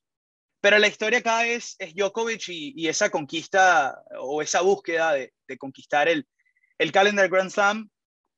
[0.61, 6.09] pero la historia acá es, es Djokovic y, esa conquista o esa búsqueda de, conquistar
[6.09, 6.27] el,
[6.79, 7.89] el Calendar Grand Slam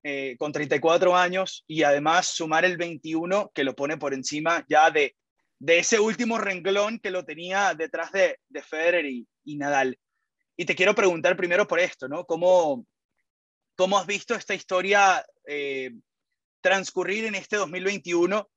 [0.04, 4.90] eh, con 34 años y además sumar el 21 que lo pone por encima ya
[4.90, 5.16] de,
[5.60, 9.98] de ese último renglón que lo tenía detrás de, de Federer y, Nadal.
[10.58, 12.26] Y te quiero preguntar primero por esto, ¿no?
[12.26, 12.86] ¿Cómo,
[13.76, 15.92] cómo has visto esta historia eh,
[16.62, 18.50] transcurrir en este 2021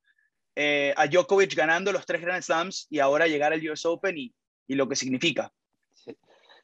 [0.57, 4.35] eh, a Djokovic ganando los tres Grand Slams y ahora llegar al US Open y,
[4.66, 5.53] y lo que significa.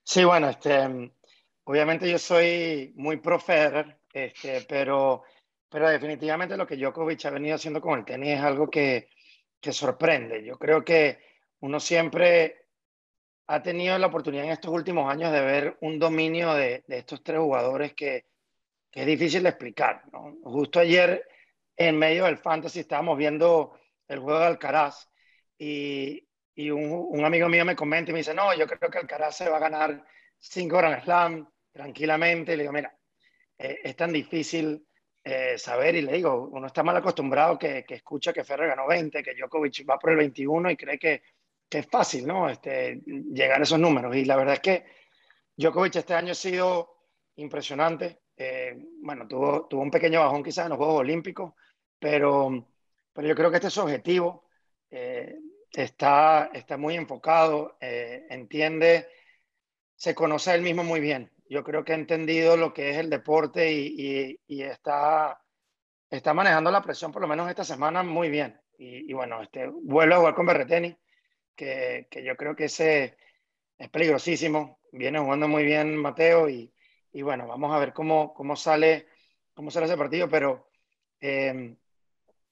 [0.05, 0.25] Sí.
[0.25, 1.13] bueno, este,
[1.71, 5.23] obviamente yo soy muy pro Federer, este, pero,
[5.69, 9.09] pero definitivamente lo que Djokovic ha venido haciendo con el tenis es algo que,
[9.61, 10.45] que sorprende.
[10.45, 11.21] Yo creo que
[11.61, 12.67] uno siempre
[13.47, 17.23] ha tenido la oportunidad en estos últimos años de ver un dominio de, de estos
[17.23, 18.27] tres jugadores que,
[18.91, 20.03] que, es difícil de explicar.
[20.43, 21.25] Justo ayer,
[21.77, 23.79] en medio del fantasy, estábamos viendo
[24.09, 25.09] el juego de Alcaraz
[25.57, 28.99] y, y un, un, amigo mío me comenta y me dice, no, yo creo que
[28.99, 30.05] Alcaraz se va a ganar
[30.41, 32.57] cinco Grand Slam tranquilamente.
[32.57, 32.97] Le digo, mira,
[33.59, 34.87] eh, es tan difícil
[35.23, 38.87] eh, saber y le digo, uno está mal acostumbrado que, que, escucha que Ferrer ganó
[38.87, 41.23] 20, que Djokovic va por el 21 y cree que,
[41.69, 42.49] que es fácil, ¿no?
[42.49, 44.15] Este, llegar a esos números.
[44.17, 44.85] Y la verdad es que
[45.57, 46.97] Djokovic este año ha sido
[47.37, 48.21] impresionante.
[48.37, 51.53] Eh, bueno, tuvo, tuvo un pequeño bajón quizás en los Juegos Olímpicos,
[51.99, 52.67] pero
[53.13, 54.45] pero yo creo que este es su objetivo.
[54.91, 55.37] Eh,
[55.73, 59.09] está, está muy enfocado, eh, entiende,
[59.95, 61.31] se conoce a él mismo muy bien.
[61.51, 65.43] Yo creo que ha entendido lo que es el deporte y, y, está,
[66.09, 68.61] está manejando la presión, por lo menos esta semana, muy bien.
[68.79, 70.97] Y, bueno, este, vuelve a jugar con Berreteni,
[71.57, 73.17] que, que, yo creo que ese
[73.77, 74.79] es peligrosísimo.
[74.93, 76.73] Viene jugando muy bien Mateo y,
[77.13, 79.09] y bueno, vamos a ver cómo, cómo, sale,
[79.53, 80.69] cómo sale ese partido, pero
[81.21, 81.77] eh,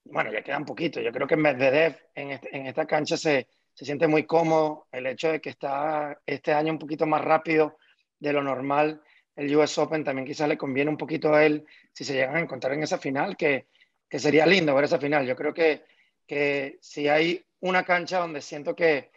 [0.03, 0.99] bueno, ya queda un poquito.
[0.99, 4.89] Yo creo que Medvedev en, este, en esta cancha se, se, siente muy cómodo.
[4.91, 7.77] El hecho de que está este año un poquito más rápido
[8.19, 9.01] de lo normal,
[9.35, 12.41] el US Open también quizás le conviene un poquito a él si se llegan a
[12.41, 13.67] encontrar en esa final, que,
[14.09, 15.25] que sería lindo ver esa final.
[15.25, 15.83] Yo creo que,
[16.27, 19.11] que si hay una cancha donde siento que,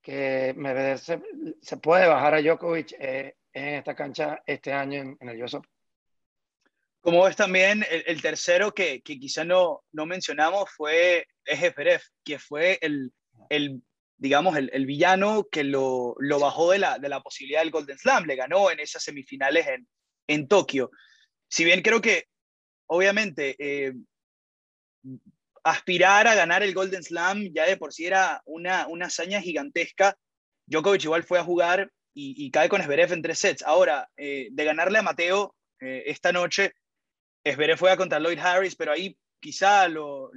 [0.00, 1.22] que Medvedev se,
[1.60, 5.54] se puede bajar a Djokovic eh, en esta cancha este año en, en el US
[5.54, 5.70] Open.
[7.02, 12.78] Como ves también, el, tercero que, que, quizá no, no mencionamos fue Ejeferef, que fue
[12.82, 13.10] el,
[13.48, 13.82] el
[14.20, 18.78] digamos, el, villano que lo, bajó de la, posibilidad del Golden Slam, le ganó en
[18.78, 19.66] esas semifinales
[20.28, 20.90] en, Tokio.
[21.48, 22.26] Si bien creo que,
[22.86, 23.94] obviamente, eh,
[25.64, 30.16] aspirar a ganar el Golden Slam ya de por sí era una, hazaña gigantesca,
[30.66, 33.62] Djokovic igual fue a jugar y, cae con Esberev en tres sets.
[33.62, 36.74] Ahora, eh, de ganarle a Mateo eh, esta noche,
[37.42, 40.30] Esberé fue a contra Lloyd Harris, pero ahí quizá lo,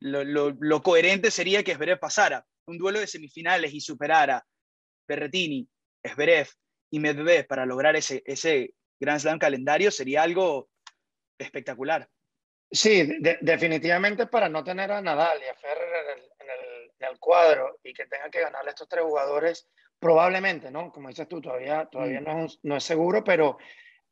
[0.00, 2.46] lo, coherente sería que Esberev pasara.
[2.68, 4.44] Un duelo de semifinales y superara
[5.06, 5.66] Berretini,
[6.02, 6.48] Esberev
[6.90, 10.68] y Medvedev para lograr ese, ese Grand Slam calendario sería algo
[11.38, 12.08] espectacular.
[12.70, 13.08] Sí,
[13.40, 16.18] definitivamente para no tener a Nadal y a Ferrer
[17.00, 20.92] en el, cuadro y que tenga que ganarle a estos tres jugadores, probablemente, ¿no?
[20.92, 22.24] Como dices tú, todavía, todavía mm.
[22.24, 23.58] no, no es seguro, pero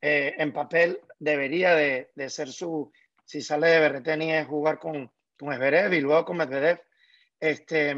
[0.01, 2.91] eh, en papel debería de, de, ser su,
[3.25, 6.81] si sale de Berreteni es jugar con, con Esberev y luego con Medvedev.
[7.39, 7.95] Este,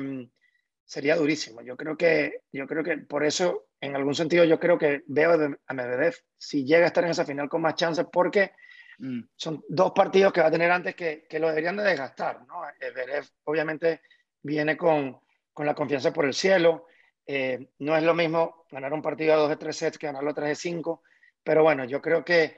[0.89, 1.61] sería durísimo.
[1.61, 5.59] Yo creo que, yo creo que por eso, en algún sentido, yo creo que veo
[5.67, 8.53] a Medvedev si llega a estar en esa final con más chances, porque
[8.97, 9.21] mm.
[9.37, 12.41] son dos partidos que va a tener antes que, que lo deberían de desgastar.
[12.47, 12.63] ¿no?
[12.81, 14.01] Medvedev obviamente
[14.43, 15.21] viene con,
[15.53, 16.87] con la confianza por el cielo.
[17.27, 20.31] Eh, no es lo mismo ganar un partido a dos de tres sets que ganarlo
[20.31, 21.03] a tres de cinco,
[21.45, 22.57] pero bueno, yo creo que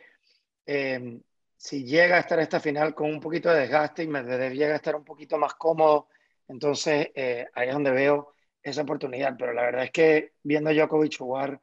[0.64, 1.20] eh,
[1.56, 4.76] si llega a estar esta final con un poquito de desgaste y Medvedev llega a
[4.76, 6.06] estar un poquito más cómodo
[6.50, 9.36] entonces, eh, ahí es donde veo esa oportunidad.
[9.38, 11.60] Pero la verdad es que viendo a Djokovic jugar,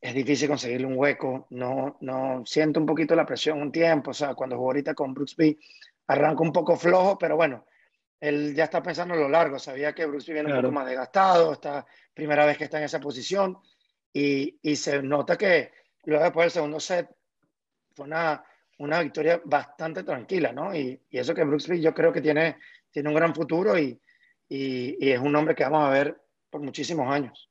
[0.00, 1.48] es difícil conseguirle un hueco.
[1.50, 4.12] No, no siento un poquito la presión un tiempo.
[4.12, 5.58] O sea, cuando jugó ahorita con Brooksby,
[6.06, 7.66] arranca un poco flojo, pero bueno,
[8.20, 9.58] él ya está pensando a lo largo.
[9.58, 11.52] Sabía que Brooksby viene un poco más desgastado.
[11.52, 11.84] Esta
[12.14, 13.58] primera vez que está en esa posición.
[14.12, 15.72] Y, y se nota que
[16.04, 17.10] luego después del segundo set
[17.94, 18.44] fue una,
[18.78, 20.72] una victoria bastante tranquila, ¿no?
[20.74, 22.56] Y, y eso que Brooksby yo creo que tiene
[22.90, 24.00] tiene un gran futuro y,
[24.48, 26.20] y, es un hombre que vamos a ver
[26.50, 27.50] por muchísimos años.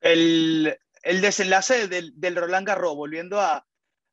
[0.00, 3.64] El, el desenlace del, del, Roland Garros, volviendo a,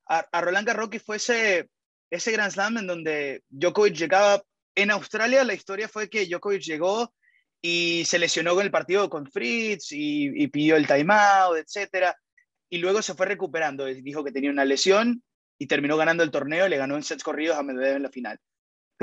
[0.05, 1.69] a, Roland Garros, que fue ese,
[2.09, 4.43] ese Grand Slam en donde Djokovic llegaba.
[4.75, 7.13] En Australia la historia fue que Djokovic llegó
[7.61, 12.13] y se lesionó con el partido con Fritz y, y pidió el timeout, etc.
[12.69, 13.85] Y luego se fue recuperando.
[13.85, 15.23] Dijo que tenía una lesión
[15.57, 16.67] y terminó ganando el torneo.
[16.67, 18.39] Le ganó en sets corridos a Medvedev en la final.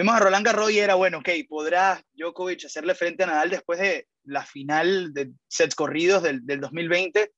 [0.00, 3.78] Fuimos a Roland Garros y era, bueno, ok, ¿podrá Djokovic hacerle frente a Nadal después
[3.78, 7.30] de la final de sets corridos del, del 2020?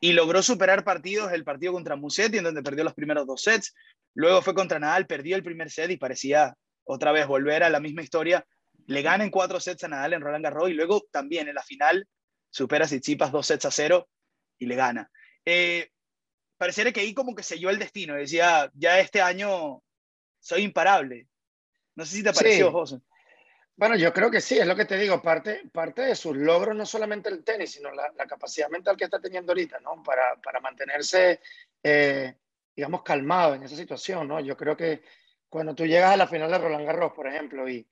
[0.00, 3.72] Y logró superar partidos, el partido contra Musetti, en donde perdió los primeros dos sets.
[4.14, 7.78] Luego fue contra Nadal, perdió el primer set y parecía otra vez volver a la
[7.78, 8.44] misma historia.
[8.88, 11.62] Le gana en cuatro sets a Nadal en Roland Garros y luego también en la
[11.62, 12.04] final
[12.50, 14.08] supera a Tsitsipas dos sets a cero
[14.58, 15.08] y le gana.
[15.44, 15.88] Eh,
[16.58, 18.16] pareciera que ahí como que selló el destino.
[18.16, 19.84] Decía, ya este año
[20.40, 21.28] soy imparable.
[21.96, 23.00] No sé si te pareció, José.
[23.74, 26.74] Bueno, yo creo que sí, es lo que te digo, parte, parte de sus logros,
[26.74, 30.02] no solamente el tenis, sino la, capacidad mental que está teniendo ahorita, ¿no?
[30.02, 31.40] Para, para mantenerse,
[31.82, 32.36] eh,
[32.74, 34.40] digamos, calmado en esa situación, ¿no?
[34.40, 35.02] Yo creo que
[35.48, 37.86] cuando tú llegas a la final de Roland Garros, por ejemplo, y,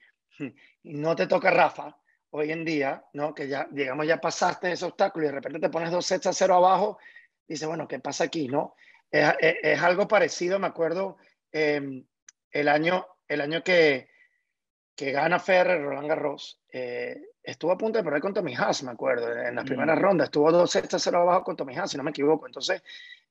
[0.83, 1.95] y no te toca Rafa,
[2.31, 3.35] hoy en día, ¿no?
[3.35, 6.33] Que ya, digamos, ya pasaste ese obstáculo y de repente te pones dos sets a
[6.33, 6.99] cero abajo,
[7.47, 8.75] dices, bueno, ¿qué pasa aquí, no?
[9.11, 11.19] Es, es, algo parecido, me acuerdo,
[11.53, 12.05] eh,
[12.51, 14.09] el año el año que,
[14.95, 18.93] que gana Ferrer, Roland Garros, eh, estuvo a punto de perder con Tommy Haas, me
[18.93, 20.27] acuerdo, en las primeras rondas.
[20.27, 22.47] Estuvo dos sextas 0 abajo con Tommy Haas, si no me equivoco.
[22.47, 22.83] Entonces,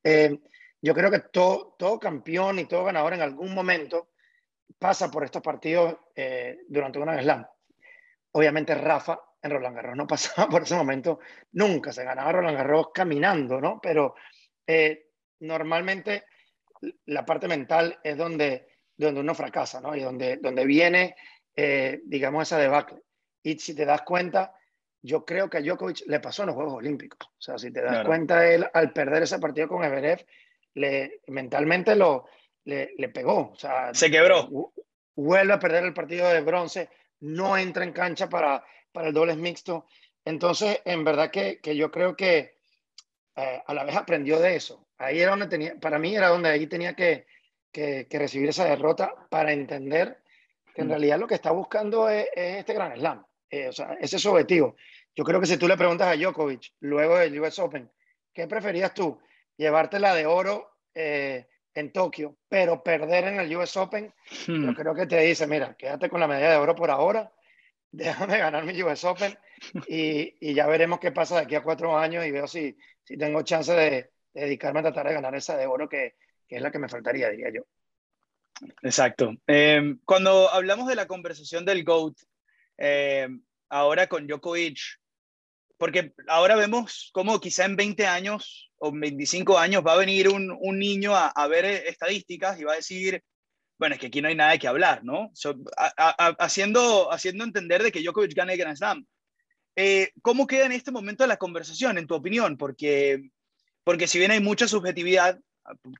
[0.04, 0.38] eh,
[0.82, 4.10] yo creo que todo, todo campeón y todo ganador en algún momento
[4.78, 7.46] pasa por estos partidos eh, durante una slam.
[8.32, 11.20] Obviamente Rafa en Roland Garros no pasaba por ese momento
[11.54, 13.80] nunca, se ganaba Roland Garros caminando, ¿no?
[13.82, 14.16] Pero
[15.42, 16.24] normalmente
[17.06, 19.96] la parte mental es donde donde uno fracasa, ¿no?
[19.96, 21.16] Y donde, donde viene,
[21.56, 23.02] eh, digamos, esa debacle.
[23.42, 24.54] Y si te das cuenta,
[25.02, 27.28] yo creo que a Djokovic le pasó en los Juegos Olímpicos.
[27.28, 30.26] O sea, si te das cuenta, él al perder ese partido con Everett,
[30.76, 32.26] le, mentalmente lo,
[32.64, 33.52] le, le pegó.
[33.52, 34.72] O sea, se quebró.
[35.16, 39.38] Vuelve a perder el partido de bronce, no entra en cancha para, para el dobles
[39.38, 39.86] mixto.
[40.26, 42.58] Entonces, en verdad que, que yo creo que
[43.36, 44.88] eh, a la vez aprendió de eso.
[44.98, 47.26] Ahí era donde tenía, para mí era donde ahí tenía que,
[47.74, 50.20] que, recibir esa derrota para entender
[50.74, 50.92] que en mm.
[50.92, 53.26] realidad lo que está buscando es, este gran slam.
[53.50, 54.76] Eh, o sea, ese es su objetivo.
[55.16, 57.92] Yo creo que si tú le preguntas a Djokovic luego del US Open,
[58.34, 59.20] ¿qué preferías tú?
[59.58, 64.14] ¿Llevártela de oro eh, en Tokio, pero perder en el US Open?
[64.48, 64.74] Yo hmm.
[64.74, 67.32] creo que te dice, mira, quédate con la medalla de oro por ahora,
[67.92, 69.38] déjame ganar mi US Open
[69.88, 73.18] y, y, ya veremos qué pasa de aquí a cuatro años y veo si, si
[73.18, 76.16] tengo chance de, de dedicarme a tratar de ganar esa de oro que,
[76.48, 77.64] que es la que me faltaría, diría yo.
[78.82, 79.34] Exacto.
[79.48, 82.16] Em, cuando hablamos de la conversación del GOAT,
[82.78, 84.80] em, ahora con Djokovic,
[85.78, 90.56] porque ahora vemos cómo quizá en 20 años o 25 años va a venir un,
[90.60, 93.22] un niño a, a, ver estadísticas y va a decir,
[93.78, 95.32] bueno, es que aquí no hay nada que hablar, ¿no?
[96.40, 99.06] haciendo, haciendo entender de que Djokovic gane el Grand Slam.
[99.76, 102.58] Eh, ¿Cómo queda en este momento la conversación, en tu opinión?
[102.58, 103.32] Porque,
[103.84, 105.40] porque si bien hay mucha subjetividad,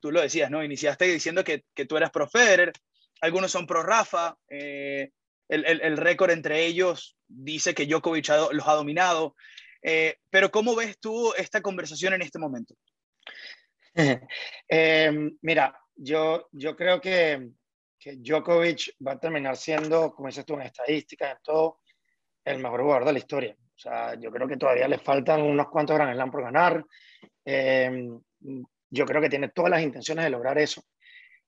[0.00, 0.64] tú lo decías, ¿no?
[0.64, 2.72] Iniciaste diciendo que, que tú eras pro Federer,
[3.20, 5.10] algunos son pro Rafa, eh,
[5.48, 9.36] el, el, récord entre ellos dice que Djokovic los ha dominado,
[9.82, 12.74] eh, pero ¿cómo ves tú esta conversación en este momento?
[14.68, 17.50] Eh, mira, yo, yo creo que,
[17.98, 21.80] que Djokovic va a terminar siendo, como dices tú, en estadísticas, en todo,
[22.44, 23.56] el mejor jugador de la historia.
[23.56, 26.84] O sea, yo creo que todavía le faltan unos cuantos Grand Slam por ganar
[28.94, 30.84] yo creo que tiene todas las intenciones de lograr eso.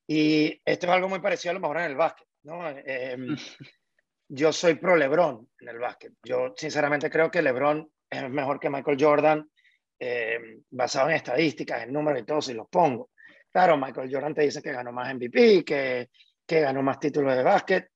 [0.06, 2.68] Y esto es algo muy parecido a lo mejor en el básquet, ¿no?
[2.68, 3.36] Em,
[4.28, 6.12] yo soy pro LeBron en el básquet.
[6.24, 9.50] Yo sinceramente creo que LeBron es mejor que Michael Jordan,
[9.98, 10.38] eh,
[10.70, 13.10] basado en estadísticas, en números y todo, si los pongo.
[13.50, 16.10] Claro, Michael Jordan te dice que ganó más MVP, que,
[16.46, 17.90] que ganó más títulos de básquet,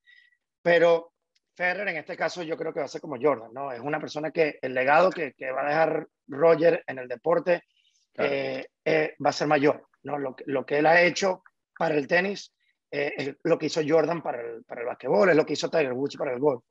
[0.63, 1.13] pero
[1.55, 3.71] Ferrer en este caso yo creo que va a ser como Jordan, ¿no?
[3.71, 7.65] Es una persona que el legado que, que va a dejar Roger en el deporte
[8.15, 8.67] eh, eh,
[9.25, 10.19] va a ser mayor, ¿no?
[10.19, 11.43] Lo, lo, que él ha hecho
[11.77, 12.55] para el tenis
[12.91, 15.71] eh, es lo que hizo Jordan para el, para el basquetbol, es lo que hizo
[15.71, 16.63] Tiger Woods para el golf.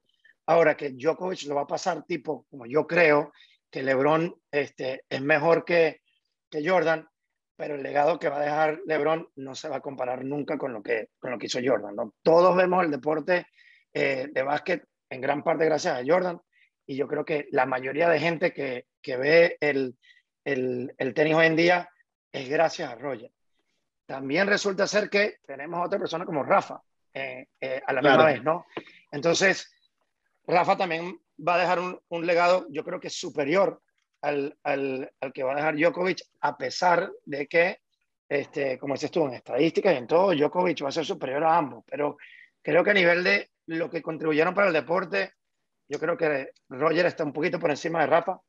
[0.47, 3.31] Ahora que Djokovic lo va a pasar tipo, como yo creo,
[3.69, 6.01] que LeBron este, es mejor que,
[6.49, 7.07] que Jordan,
[7.55, 10.73] pero el legado que va a dejar LeBron no se va a comparar nunca con
[10.73, 11.95] lo que, con lo que hizo Jordan.
[12.23, 13.45] Todos vemos el deporte
[13.93, 16.39] eh, de básquet en gran parte gracias a Jordan
[16.85, 19.97] y yo creo que la mayoría de gente que, que ve el,
[20.45, 21.89] el, el, tenis hoy en día
[22.31, 23.31] es gracias a Roger.
[24.05, 26.81] También resulta ser que tenemos a otra persona como Rafa
[27.13, 28.17] eh, eh, a la claro.
[28.17, 28.65] misma vez, ¿no?
[29.11, 29.71] Entonces,
[30.47, 33.81] Rafa también va a dejar un, un legado, yo creo que superior
[34.21, 37.81] al, al, al, que va a dejar Djokovic, a pesar de que,
[38.27, 41.57] este, como dices tú, en estadísticas y en todo, Djokovic va a ser superior a
[41.57, 41.83] ambos.
[41.87, 42.17] Pero
[42.61, 45.33] creo que a nivel de lo que contribuyeron para el deporte,
[45.87, 48.39] yo creo que Roger está un poquito por encima de Rafa.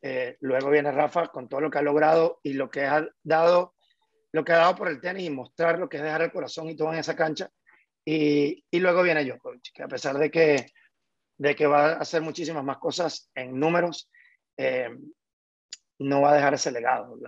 [0.00, 3.74] Eh, luego viene Rafa con todo lo que ha logrado y lo que ha dado,
[4.32, 6.68] lo que ha dado por el tenis y mostrar lo que es dejar el corazón
[6.68, 7.50] y todo en esa cancha.
[8.04, 10.66] Y, y luego viene Djokovic, que a pesar de que,
[11.36, 14.10] de que va a hacer muchísimas más cosas en números,
[14.56, 14.88] eh,
[15.98, 17.18] no va a dejar ese legado.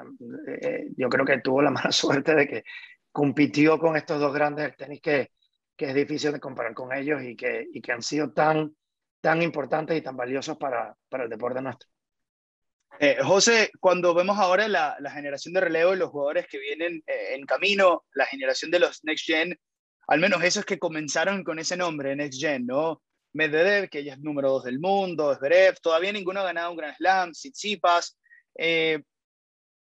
[0.46, 2.64] Eh, yo creo que tuvo la mala suerte de que
[3.12, 5.33] compitió con estos dos grandes del tenis que,
[5.77, 8.75] que es difícil de comparar con ellos y que, y que han sido tan,
[9.20, 11.88] tan importantes y tan valiosos para, para el deporte nuestro.
[12.98, 17.35] Eh, José, cuando vemos ahora la, generación de relevo y los jugadores que vienen eh,
[17.35, 19.59] en camino, la generación de los Next Gen,
[20.09, 23.00] al menos esos que comenzaron con ese nombre, Next Gen, ¿no?
[23.33, 26.96] Medvedev, que ya es número dos del mundo, Zverev, todavía ninguno ha ganado un Grand
[26.96, 28.18] Slam, Tsitsipas,
[28.59, 29.00] eh,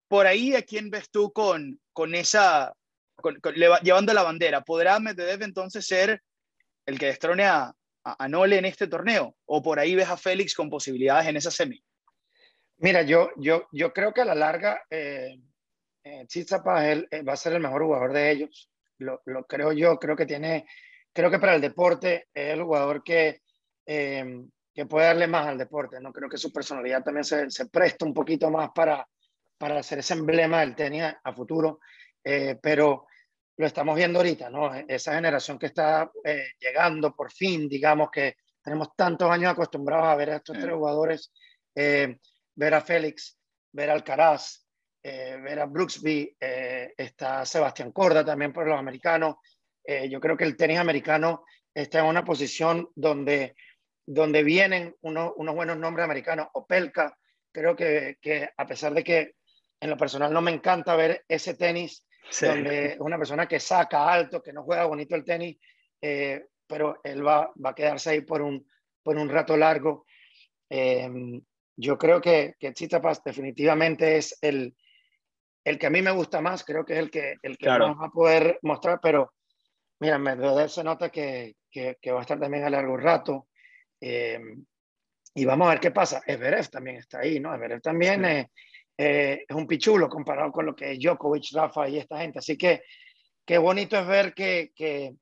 [0.08, 2.72] por ahí, ¿a quién ves tú con, con esa,
[3.82, 4.62] llevando la bandera?
[4.62, 6.22] ¿Podrá Medvedev entonces ser
[6.87, 7.72] el que destrone a,
[8.04, 9.37] a, a, Nole en este torneo?
[9.44, 11.82] ¿O por ahí ves a Félix con posibilidades en esa semi?
[12.78, 15.38] Mira, yo, yo, yo creo que a la larga eh,
[16.04, 18.70] eh, eh, va a ser el mejor jugador de ellos.
[18.98, 20.66] Lo, lo, creo yo, creo que tiene,
[21.12, 23.42] creo que para el deporte es el jugador que,
[23.86, 26.00] eh, que puede darle más al deporte.
[26.00, 26.12] ¿no?
[26.12, 29.06] Creo que su personalidad también se, se presta un poquito más para,
[29.56, 31.80] para hacer ese emblema del tenis a, a futuro,
[32.24, 33.06] eh, pero
[33.58, 34.72] lo estamos viendo ahorita, ¿no?
[34.72, 40.14] Esa generación que está eh, llegando por fin, digamos que tenemos tantos años acostumbrados a
[40.14, 40.62] ver a estos sí.
[40.62, 41.32] tres jugadores,
[41.74, 42.18] eh,
[42.59, 43.38] ver a Félix,
[43.73, 44.66] ver a Alcaraz,
[45.03, 49.37] eh, ver a Brooksby, está Sebastián Corda también por los americanos.
[50.11, 53.55] yo creo que el tenis americano está en una posición donde
[54.11, 56.49] donde vienen unos, unos buenos nombres americanos.
[56.55, 57.14] Opelka,
[57.53, 59.35] creo que, que, a pesar de que
[59.79, 62.47] en lo personal no me encanta ver ese tenis, sí.
[62.47, 65.59] donde una persona que saca alto, que no juega bonito el tenis,
[66.01, 68.66] eh, pero él va, va, a quedarse ahí por un,
[69.03, 70.07] por un rato largo.
[70.71, 71.42] Eh,
[71.78, 74.76] yo creo que, que Tsitsipas definitivamente es el,
[75.64, 77.88] el que a mí me gusta más, creo que es el que, el que claro.
[77.88, 79.32] más va a poder mostrar, pero
[80.00, 83.46] mira, Medvedev se nota que, que, que va a estar también a largo rato.
[84.00, 84.40] Eh,
[85.34, 86.20] y vamos a ver qué pasa.
[86.26, 87.54] Everest también está ahí, ¿no?
[87.54, 88.30] Everest también sí.
[88.30, 88.50] eh,
[88.98, 92.40] eh, es un pichulo comparado con lo que es Djokovic, Rafa y esta gente.
[92.40, 92.82] Así que
[93.44, 95.14] qué bonito es ver que, que,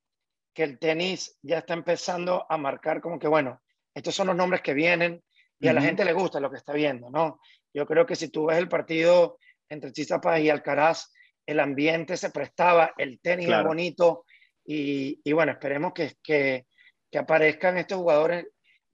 [0.54, 3.60] que, el tenis ya está empezando a marcar como que, bueno,
[3.94, 5.22] estos son los nombres que vienen
[5.58, 7.40] y a la gente le gusta lo que está viendo, ¿no?
[7.72, 9.38] Yo creo que si tú ves el partido
[9.68, 11.12] entre Chizapas y Alcaraz,
[11.46, 13.62] el ambiente se prestaba, el tenis claro.
[13.62, 14.24] es bonito
[14.64, 16.66] y, y, bueno, esperemos que, que,
[17.10, 18.46] que aparezcan estos jugadores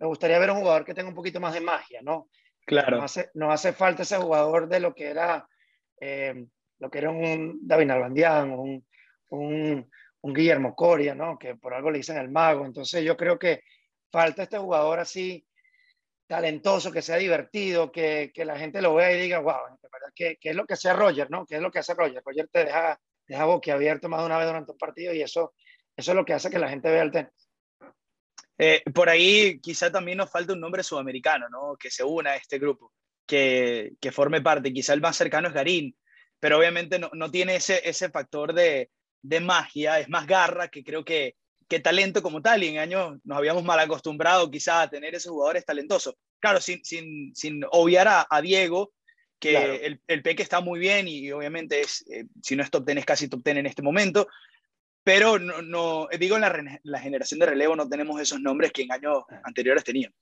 [0.03, 2.29] me gustaría ver un jugador que tenga un poquito más de magia, ¿no?
[2.67, 2.97] Claro.
[2.97, 5.49] Nos hace, nos hace falta ese jugador de lo que era,
[6.01, 6.45] eh,
[6.81, 8.85] lo que era un David Albandián, un,
[9.29, 9.89] un,
[10.23, 11.39] un, Guillermo Coria, ¿no?
[11.39, 12.67] Que por algo le dicen el mago.
[12.67, 13.63] Entonces yo creo que
[14.11, 15.47] falta este jugador así
[16.33, 19.79] talentoso, que sea divertido, que, que la gente lo vea y diga, wow.
[20.15, 21.45] ¿Qué, ¿Qué, es lo que hace Roger, no?
[21.45, 22.23] ¿Qué es lo que hace Roger?
[22.25, 25.53] Roger te deja, deja boquiabierto más de una vez durante un partido y eso,
[25.95, 27.51] eso es lo que hace que la gente vea el tenis.
[28.57, 31.77] Eh, por ahí quizá también nos falta un nombre sudamericano, ¿no?
[31.79, 32.95] Que se una a este grupo,
[33.27, 34.73] que, que forme parte.
[34.73, 35.95] Quizá el más cercano es Garín,
[36.41, 38.91] pero obviamente no, no tiene ese, ese factor de,
[39.21, 41.37] de, magia, es más garra que creo que,
[41.73, 42.63] que talento como tal.
[42.63, 46.15] Y en años nos habíamos mal acostumbrado quizá a tener esos jugadores talentosos.
[46.39, 48.93] Claro, sin, sin, sin obviar a, a Diego,
[49.39, 49.73] que claro.
[49.73, 52.99] el, el Peque está muy bien y obviamente es, eh, si no es top ten,
[52.99, 54.29] es casi top ten en este momento,
[55.03, 58.83] pero no, no digo en la, la, generación de relevo no tenemos esos nombres que
[58.83, 60.13] en años anteriores tenían.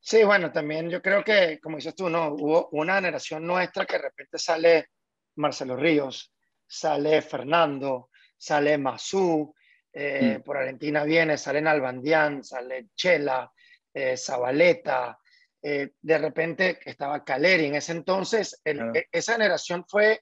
[0.00, 3.96] Sí, bueno, también yo creo que, como dices tú, no, hubo una generación nuestra que
[3.96, 4.88] de repente sale
[5.36, 6.32] Marcelo Ríos,
[6.66, 9.54] sale Fernando, sale Masú,
[9.98, 10.42] eh, mm.
[10.42, 13.50] por Argentina viene, sale Nalbandián, sale Chela,
[13.94, 15.18] eh, Zabaleta,
[15.62, 17.64] eh, de repente estaba Caleri.
[17.64, 20.20] En ese entonces, e, esa generación fue,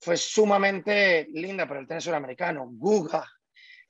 [0.00, 2.66] fue sumamente linda para el tenis sudamericano.
[2.72, 3.26] Guga,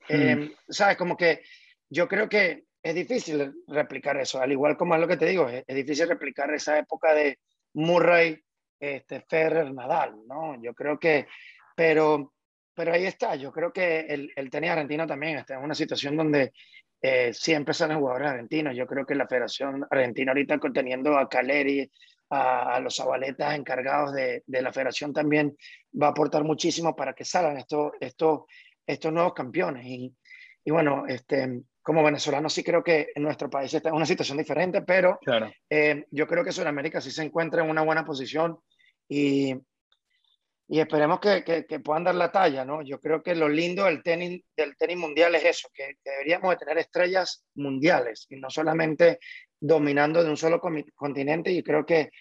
[0.09, 0.51] mm.
[0.67, 0.97] ¿sabes?
[0.97, 1.43] Como que
[1.89, 5.47] yo creo que es difícil replicar eso, al igual como es lo que te digo,
[5.47, 7.39] es, difícil replicar esa época de
[7.75, 8.37] Murray,
[8.77, 10.61] este, Ferrer, Nadal, ¿no?
[10.61, 11.25] Yo creo que,
[11.73, 12.33] pero,
[12.73, 16.15] pero ahí está, yo creo que el, el tenis argentino también está en una situación
[16.17, 16.53] donde
[17.01, 21.89] eh, siempre salen jugadores argentinos, yo creo que la Federación Argentina ahorita conteniendo a Caleri,
[22.29, 25.55] a, los Zabaletas encargados de, de, la federación también
[26.01, 28.41] va a aportar muchísimo para que salgan estos, estos,
[28.87, 29.85] estos nuevos campeones.
[29.85, 30.15] Y,
[30.63, 34.37] y bueno, este, como venezolano sí creo que en nuestro país está en una situación
[34.37, 35.51] diferente, pero claro.
[35.69, 38.59] eh, yo creo que Sudamérica sí se encuentra en una buena posición
[39.09, 39.53] y,
[40.73, 42.81] y esperemos que, que, puedan dar la talla, ¿no?
[42.81, 46.55] Yo creo que lo lindo del tenis, del tenis mundial es eso, que, deberíamos de
[46.55, 49.19] tener estrellas mundiales y no solamente
[49.59, 50.61] dominando de un solo
[50.95, 52.11] continente y creo que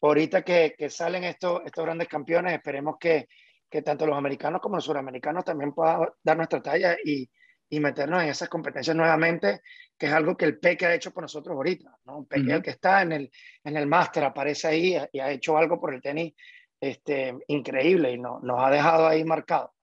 [0.00, 3.26] ahorita que, que salen estos, estos grandes campeones, esperemos que,
[3.68, 7.28] que tanto los americanos como los suramericanos también puedan dar nuestra talla y,
[7.68, 9.62] y meternos en esas competencias nuevamente,
[9.98, 12.24] que es algo que el Peque ha hecho por nosotros ahorita, ¿no?
[12.26, 13.30] Peque el que está en el,
[13.64, 16.32] en el máster, aparece ahí y ha hecho algo por el tenis
[16.80, 19.74] este, increíble y no, nos ha dejado ahí marcado.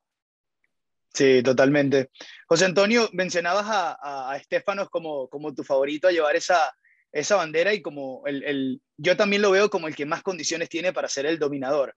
[1.13, 2.09] Sí, totalmente.
[2.47, 6.75] José Antonio, mencionabas a, a, Estefanos como, como tu favorito a llevar esa,
[7.11, 10.67] esa bandera y como el, el, yo también lo veo como el que más condiciones
[10.67, 11.95] tiene para ser el dominador.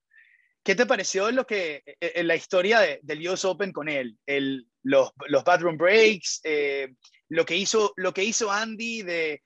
[0.62, 4.16] ¿Qué te pareció lo que, en la historia del US Open con él?
[4.26, 6.94] El, los, los bathroom breaks, eh,
[7.28, 9.42] lo, que hizo, lo que hizo Andy de,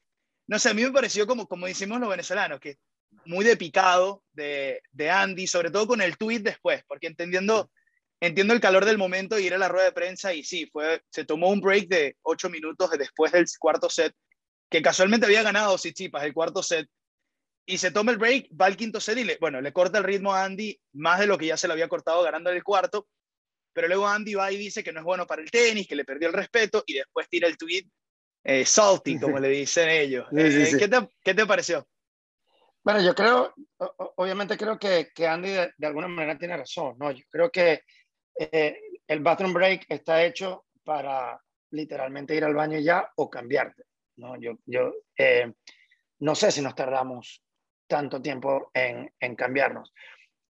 [0.49, 2.77] no sé, a mí me pareció como, como decimos los venezolanos, que
[3.25, 7.71] muy de picado de, de Andy, sobre todo con el tweet después, porque entendiendo,
[8.21, 11.03] entiendo el calor del momento y ir a la rueda de prensa y sí, fue,
[11.11, 14.15] se tomó un break de ocho minutos después del cuarto set,
[14.71, 16.89] que casualmente había ganado Tsitsipas el cuarto set,
[17.65, 20.05] y se toma el break, va al quinto set y le, bueno, le corta el
[20.05, 23.09] ritmo a Andy más de lo que ya se le había cortado ganando el cuarto,
[23.73, 26.05] pero luego Andy va y dice que no es bueno para el tenis, que le
[26.05, 27.87] perdió el respeto y después tira el tweet
[28.45, 30.27] eh, salty, como le dicen ellos.
[30.37, 31.87] Eh, ¿qué, te, ¿qué, te, pareció?
[32.85, 33.55] Bueno, yo creo,
[34.17, 37.13] obviamente creo que, que Andy de, alguna manera tiene razón, ¿no?
[37.13, 37.83] Yo creo que
[38.37, 38.77] eh,
[39.07, 43.85] el bathroom break está hecho para literalmente ir al baño ya o cambiarte,
[44.17, 44.37] ¿no?
[44.41, 44.93] Yo, yo
[46.19, 47.45] no sé si nos tardamos
[47.87, 49.95] tanto tiempo en, en cambiarnos.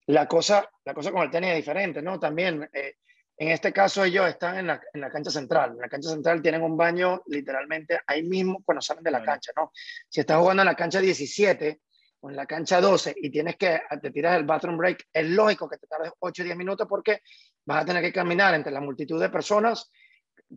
[0.07, 2.21] La cosa, la cosa con el tenis es diferente, ¿no?
[2.21, 5.73] También en este caso ellos están en la, en la, cancha central.
[5.73, 9.51] En la cancha central tienen un baño literalmente ahí mismo cuando salen de la cancha,
[9.57, 9.73] ¿no?
[10.09, 11.81] Si estás jugando en la cancha 17
[12.21, 15.69] o en la cancha 12 y tienes que te tiras el bathroom break, es lógico
[15.69, 17.21] que te tardes 8 o 10 minutos porque
[17.65, 19.91] vas a tener que caminar entre la multitud de personas,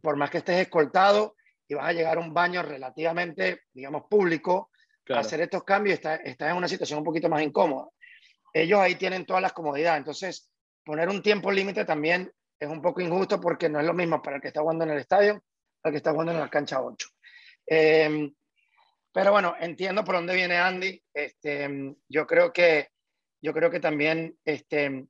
[0.01, 1.35] por más que estés escoltado,
[1.67, 4.71] y vas a llegar a un baño relativamente, digamos, público,
[5.09, 7.87] a hacer estos cambios, estás, estás en una situación un poquito más incómoda.
[8.53, 10.49] Ellos ahí tienen todas las comodidades, entonces
[10.83, 14.37] poner un tiempo límite también es un poco injusto porque no es lo mismo para
[14.37, 15.43] el que está jugando en el estadio
[15.83, 17.09] al que está jugando en la cancha 8.
[17.65, 18.33] Em,
[19.13, 21.01] pero bueno, entiendo por dónde viene Andy.
[21.13, 22.89] Este, yo, creo que,
[23.41, 25.05] yo creo que también este,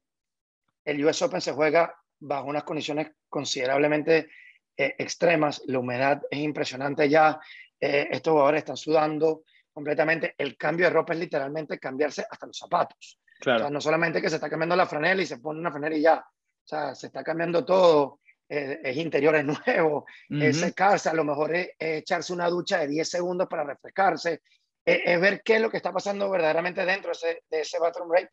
[0.84, 4.30] el US Open se juega bajo unas condiciones considerablemente
[4.76, 5.62] eh, extremas.
[5.68, 7.40] La humedad es impresionante ya.
[7.80, 10.36] Eh, estos jugadores están sudando completamente.
[10.38, 13.20] El cambio de ropa es literalmente cambiarse hasta los zapatos.
[13.40, 13.70] Claro.
[13.70, 16.20] no solamente que se está cambiando la franela y se pone una franela y ya.
[16.20, 18.22] O sea, se está cambiando todo,
[18.56, 23.10] eh, es interiores nuevos, es secarse, a lo mejor es, echarse una ducha de 10
[23.10, 24.44] segundos para refrescarse,
[24.86, 28.10] es, ver qué es lo que está pasando verdaderamente dentro de ese, de ese bathroom
[28.10, 28.32] break.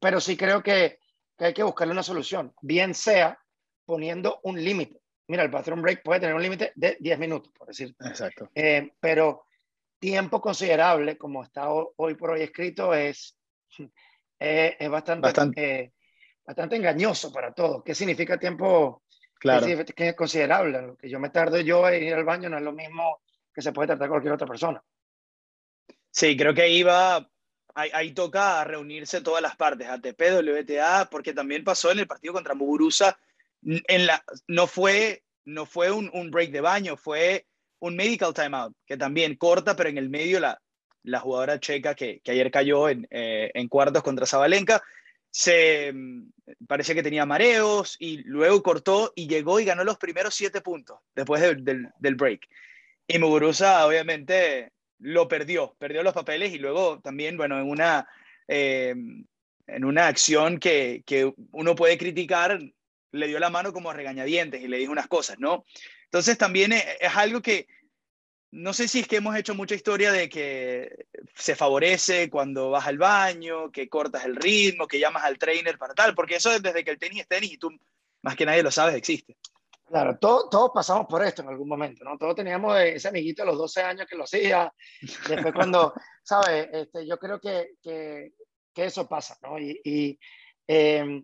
[0.00, 1.00] Pero sí creo que,
[1.36, 3.36] que hay que buscarle una solución, bien sea
[3.84, 5.00] poniendo un límite.
[5.26, 7.94] Mira, el bathroom break puede tener un límite de 10 minutos, por decir.
[8.00, 8.50] Exacto.
[8.54, 9.46] Eh, pero
[9.98, 13.36] tiempo considerable, como está hoy por hoy escrito, es,
[13.76, 13.88] es,
[14.78, 15.80] es bastante, bastante.
[15.80, 15.92] Eh,
[16.46, 17.82] bastante engañoso para todos.
[17.84, 19.02] ¿Qué significa tiempo
[19.40, 19.66] claro.
[19.96, 20.80] que es considerable?
[20.82, 23.20] Lo que yo me tardo yo en ir al baño no es lo mismo
[23.52, 24.82] que se puede tardar cualquier otra persona.
[26.10, 27.28] Sí, creo que ahí va,
[27.74, 32.54] ahí, toca reunirse todas las partes, ATP, WTA, porque también pasó en el partido contra
[32.54, 33.18] Muguruza,
[33.62, 37.46] en la, no fue, no fue un, un break de baño, fue
[37.78, 40.60] un medical timeout, que también corta, pero en el medio la,
[41.02, 44.82] la jugadora checa que, que ayer cayó en, eh, en cuartos contra Zabalenka,
[45.30, 45.92] se
[46.66, 50.98] parecía que tenía mareos y luego cortó y llegó y ganó los primeros siete puntos
[51.14, 52.48] después del, break.
[53.06, 58.08] Y Muguruza obviamente lo perdió, perdió los papeles y luego también, bueno, en una,
[58.48, 58.94] eh,
[59.66, 62.58] en una acción que, que, uno puede criticar,
[63.12, 65.64] le dio la mano como a regañadientes y le dijo unas cosas, ¿no?
[66.04, 67.66] Entonces también es, es algo que
[68.52, 72.86] no sé si es que hemos hecho mucha historia de que se favorece cuando vas
[72.86, 76.84] al baño, que cortas el ritmo, que llamas al trainer para tal, porque eso desde
[76.84, 77.70] que el tenis es tenis y tú
[78.22, 79.36] más que nadie lo sabes existe.
[79.86, 82.16] Claro, todos pasamos por esto en algún momento, ¿no?
[82.16, 84.72] Todos teníamos ese amiguito a los 12 años que lo hacía,
[85.28, 85.92] después cuando,
[86.22, 86.68] ¿sabes?
[86.72, 88.32] Este, yo creo que, que,
[88.72, 89.58] que, eso pasa, ¿no?
[89.58, 90.18] Y, y
[90.68, 91.22] eh,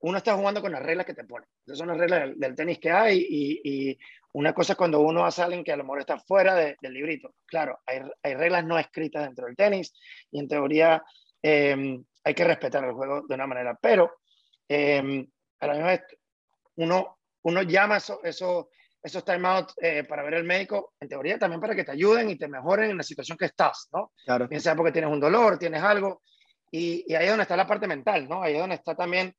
[0.00, 1.48] uno está jugando con las reglas que te ponen.
[1.66, 3.98] Esas son las reglas del, tenis que hay y, y,
[4.32, 6.76] una cosa es cuando uno hace a alguien que a lo mejor está fuera del
[6.92, 7.34] librito.
[7.46, 9.92] Claro, hay, hay, reglas no escritas dentro del tenis
[10.30, 11.02] y en teoría
[11.42, 14.18] eh, hay que respetar el juego de una manera, pero
[14.68, 15.26] eh,
[15.60, 16.02] a la misma vez
[16.76, 18.70] uno, uno llama eso, eso,
[19.02, 22.36] esos timeouts eh, para ver el médico, en teoría también para que te ayuden y
[22.36, 24.12] te mejoren en la situación que estás, ¿no?
[24.24, 24.46] Claro.
[24.46, 26.22] Bien sea porque tienes un dolor, tienes algo,
[26.70, 28.42] y, y ahí es donde está la parte mental, ¿no?
[28.42, 29.34] Ahí es donde está también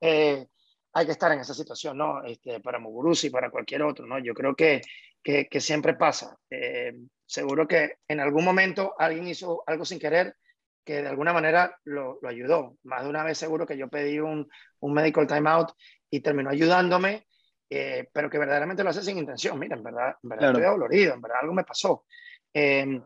[0.00, 0.46] eh,
[0.94, 2.22] hay que estar en esa situación, ¿no?
[2.22, 4.18] Este, para Muguruza y para cualquier otro, ¿no?
[4.20, 4.80] Yo creo que,
[5.22, 6.38] que, que siempre pasa.
[6.48, 6.94] Eh,
[7.26, 10.36] seguro que en algún momento alguien hizo algo sin querer
[10.84, 12.76] que de alguna manera lo, lo, ayudó.
[12.84, 14.48] Más de una vez seguro que yo pedí un,
[14.80, 15.70] un medical timeout
[16.10, 17.26] y terminó ayudándome,
[17.68, 19.58] eh, pero que verdaderamente lo hace sin intención.
[19.58, 20.58] Mira, en verdad, en verdad claro.
[20.58, 22.04] estoy dolorido, en verdad algo me pasó.
[22.52, 23.00] Eh,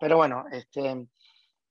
[0.00, 1.06] pero bueno, este,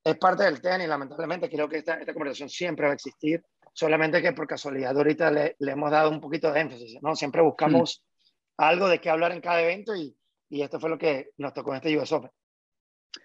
[0.04, 3.44] es parte del tenis, lamentablemente creo que esta, esta conversación siempre va a existir
[3.74, 7.16] solamente que por casualidad ahorita le, le, hemos dado un poquito de énfasis, ¿no?
[7.16, 8.62] Siempre buscamos mm.
[8.62, 10.16] algo de qué hablar en cada evento y,
[10.50, 12.32] y, esto fue lo que nos tocó en este US Open.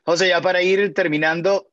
[0.04, 1.70] José, ya para ir terminando,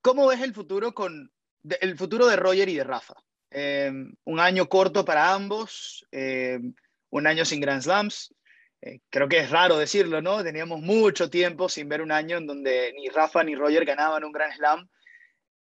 [0.00, 1.30] ¿cómo ves el futuro con
[1.62, 3.14] de, el futuro de Roger y de Rafa?
[3.50, 3.92] Eh,
[4.24, 6.58] un año corto para ambos, eh,
[7.10, 8.34] un año sin Grand Slams.
[8.80, 10.42] Eh, creo que es raro decirlo, ¿no?
[10.42, 14.32] Teníamos mucho tiempo sin ver un año en donde ni Rafa ni Roger ganaban un
[14.32, 14.88] Grand Slam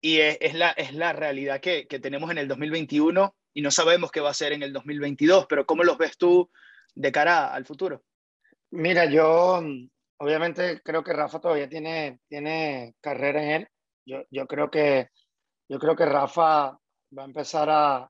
[0.02, 4.12] y es, la, es la realidad que, que, tenemos en el 2021 y no sabemos
[4.12, 6.50] qué va a ser en el 2022, pero ¿cómo los ves tú
[6.94, 8.04] de cara al futuro?
[8.72, 9.62] Mira, yo
[10.18, 13.68] obviamente creo que Rafa todavía tiene, tiene carrera en él.
[14.06, 15.10] Yo, yo, creo que,
[15.68, 16.78] yo creo que Rafa
[17.18, 18.10] va a empezar a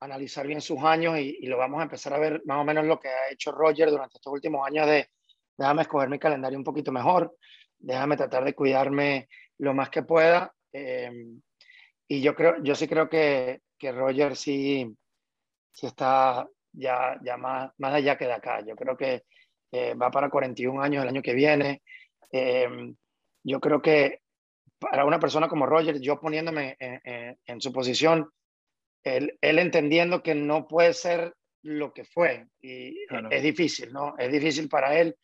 [0.00, 2.86] analizar bien sus años y, y, lo vamos a empezar a ver más o menos
[2.86, 5.08] lo que ha hecho Roger durante estos últimos años de
[5.56, 7.36] déjame escoger mi calendario un poquito mejor,
[7.78, 9.28] déjame tratar de cuidarme
[9.58, 11.10] lo más que pueda eh,
[12.08, 14.96] y yo creo, yo sí creo que, que Roger sí,
[15.72, 18.64] sí está ya, ya más, más allá que de acá.
[18.66, 19.24] Yo creo que
[19.72, 21.82] eh, va para 41 años el año que viene.
[22.32, 22.68] Eh,
[23.44, 24.20] yo creo que
[24.78, 28.30] para una persona como Roger, yo poniéndome en, en, en su posición,
[29.04, 33.30] él, él, entendiendo que no puede ser lo que fue, y claro.
[33.30, 34.14] es difícil, ¿no?
[34.18, 35.16] Es difícil para él.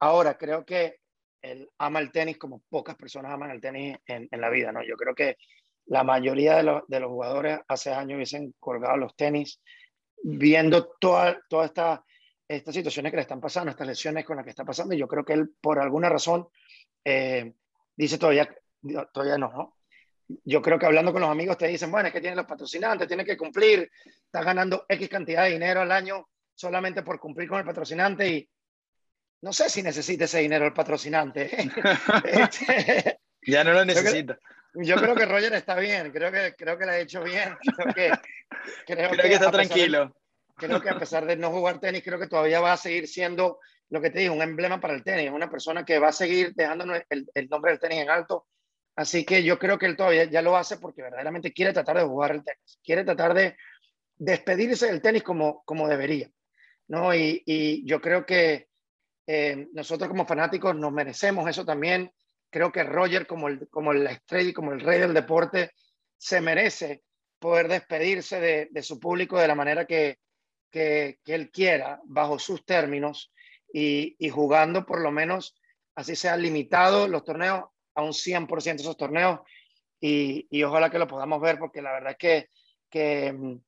[0.00, 0.96] Ahora, creo que
[1.44, 4.82] él ama el tenis como pocas personas aman el tenis en, en la vida, ¿no?
[4.82, 5.36] Yo creo que
[5.86, 9.60] la mayoría de, lo, de, los jugadores hace años hubiesen colgado los tenis
[10.22, 12.04] viendo todas toda esta,
[12.48, 15.06] estas situaciones que le están pasando, estas lesiones con las que está pasando, y yo
[15.06, 16.48] creo que él, por alguna razón,
[17.04, 17.52] eh,
[17.94, 18.48] dice todavía,
[19.12, 19.76] todavía no, ¿no?
[20.44, 23.06] Yo creo que hablando con los amigos te dicen, bueno, es que tienen los patrocinantes,
[23.06, 23.90] tiene que cumplir,
[24.24, 28.48] estás ganando X cantidad de dinero al año solamente por cumplir con el patrocinante y
[29.44, 31.50] no sé si necesita ese dinero el patrocinante.
[32.24, 34.38] este, ya no lo necesita.
[34.72, 37.54] Yo creo que Roger está bien, creo que, creo que lo ha hecho bien.
[37.76, 38.10] Creo que,
[38.86, 40.06] creo, creo que, que está tranquilo.
[40.06, 43.06] De, creo que a pesar de no jugar tenis, creo que todavía va a seguir
[43.06, 46.12] siendo lo que te digo, un emblema para el tenis, una persona que va a
[46.12, 48.46] seguir dejándonos el, el nombre del tenis en alto.
[48.96, 52.04] Así que yo creo que él todavía ya lo hace porque verdaderamente quiere tratar de
[52.04, 53.58] jugar el tenis, quiere tratar de
[54.16, 56.30] despedirse del tenis como, como debería.
[56.88, 57.14] ¿no?
[57.14, 58.68] Y, y yo creo que
[59.26, 62.12] eh, nosotros como fanáticos nos merecemos eso también.
[62.50, 65.72] Creo que Roger, como, el, como la estrella y como el rey del deporte,
[66.16, 67.02] se merece
[67.38, 70.18] poder despedirse de, de su público de la manera que,
[70.70, 73.32] que, él quiera, bajo sus términos,
[73.72, 75.54] y, y jugando por lo menos,
[75.94, 77.64] así sea limitado los torneos,
[77.96, 79.40] a un 100% de esos torneos,
[80.00, 82.48] y, y, ojalá que lo podamos ver, porque la verdad es que,
[82.90, 83.60] que mm,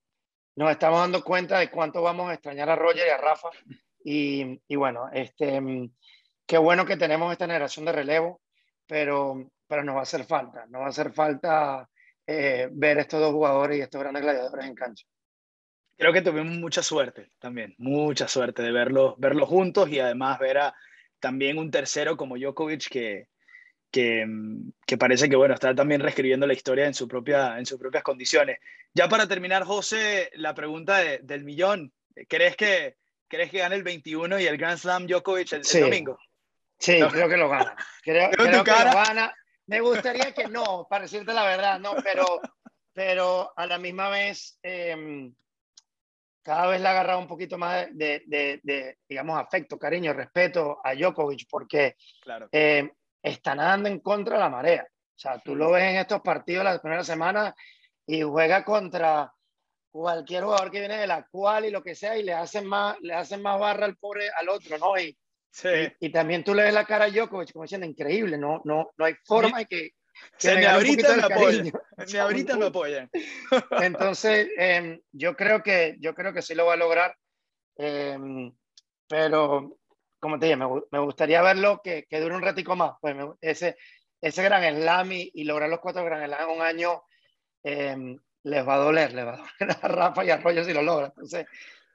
[0.56, 3.48] nos estamos dando cuenta de cuánto vamos a extrañar a Roger y a Rafa
[4.08, 5.60] y, bueno, este,
[6.46, 8.40] qué bueno que tenemos esta generación de relevo,
[8.86, 11.88] pero, pero nos va a hacer falta, nos va a hacer falta
[12.24, 15.04] eh, ver estos dos jugadores y estos grandes gladiadores en cancha.
[15.98, 20.58] Creo que tuvimos mucha suerte también, mucha suerte de verlos verlo juntos y además ver
[20.58, 20.74] a
[21.18, 23.26] también un tercero como Djokovic que,
[23.90, 24.24] que,
[24.86, 28.04] que, parece que bueno, está también reescribiendo la historia en, su propia, en sus propias
[28.04, 28.60] condiciones.
[28.94, 31.92] Ya para terminar, José, la pregunta del millón.
[32.28, 32.96] ¿Crees que,
[33.28, 36.18] ¿Crees que gane el 21 y el Grand Slam Djokovic el, domingo?
[36.78, 37.74] Sí, creo que lo gana.
[38.02, 39.34] Creo, que lo gana.
[39.66, 42.40] Me gustaría que no, para decirte la verdad, no, pero,
[42.92, 45.34] pero a la misma vez, em,
[46.42, 50.94] cada vez le ha agarrado un poquito más de, de, digamos, afecto, cariño, respeto a
[50.94, 52.48] Djokovic, porque claro.
[52.52, 52.88] eh,
[53.20, 54.86] está nadando en contra de la marea.
[54.88, 57.54] O sea, tú lo ves en estos partidos las primeras semanas
[58.06, 59.32] y juega contra
[59.96, 62.96] cualquier jugador que viene de la cual y lo que sea y le hacen más,
[63.00, 64.98] le hacen más barra al pobre al otro, ¿no?
[64.98, 65.16] Y,
[65.50, 65.68] sí.
[66.00, 69.04] y, también tú le ves la cara a Djokovic como diciendo increíble, no, no, no
[69.04, 69.90] hay forma de que,
[70.38, 71.72] que ni ahorita me apoyan.
[72.12, 73.10] Ni ahorita me apoyan.
[73.82, 77.16] Entonces, eh, yo creo que yo creo que sí lo va a lograr.
[77.78, 78.18] Eh,
[79.08, 79.78] pero,
[80.18, 82.92] como te dije, me, me gustaría verlo que, que, dure un ratico más.
[83.00, 83.76] Pues ese,
[84.20, 87.02] ese gran slam y, y, lograr los cuatro gran slam en un año
[87.62, 88.16] eh,
[88.46, 90.82] les va a doler, les va a doler a Rafa y a Arroyo si lo
[90.82, 91.06] logra.
[91.08, 91.46] Entonces,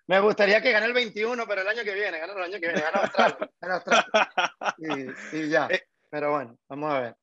[0.07, 2.67] me gustaría que gane el 21, pero el año que viene, gane el año que
[2.67, 4.51] viene, gane Australia.
[4.77, 5.67] Y, y, ya.
[5.71, 7.15] Eh, pero bueno, vamos a ver.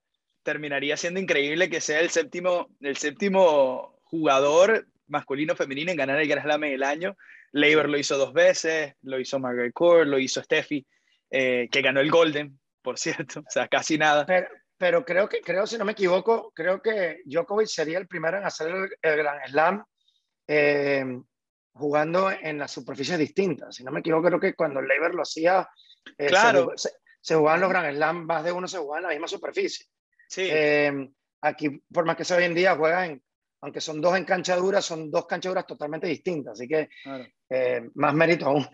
[0.42, 6.28] Terminaría siendo increíble que sea el séptimo, el séptimo jugador masculino femenino en ganar el
[6.28, 7.16] Grand Slam en el año.
[7.52, 10.86] Leiber lo hizo dos veces, lo hizo Margaret Court, lo hizo Steffi,
[11.30, 14.24] eh, que ganó el Golden, por cierto, o sea, casi nada.
[14.24, 14.48] Pero,
[14.78, 18.44] pero creo que, creo, si no me equivoco, creo que Djokovic sería el primero en
[18.44, 19.84] hacer el, el Grand Slam
[20.46, 21.04] eh,
[21.72, 23.74] jugando en las superficies distintas.
[23.74, 25.68] Si no me equivoco, creo que cuando Leiber lo hacía,
[26.16, 26.72] eh, claro.
[26.76, 29.86] se, se, jugaban los Grand Slam, más de uno se jugaba en la misma superficie.
[30.28, 30.48] Sí.
[30.48, 31.10] Eh,
[31.40, 33.20] aquí, por más que sea hoy en día, juegan,
[33.60, 36.52] aunque son dos en cancha dura, son dos canchaduras totalmente distintas.
[36.52, 37.26] Así que claro.
[37.50, 38.66] eh, más mérito aún.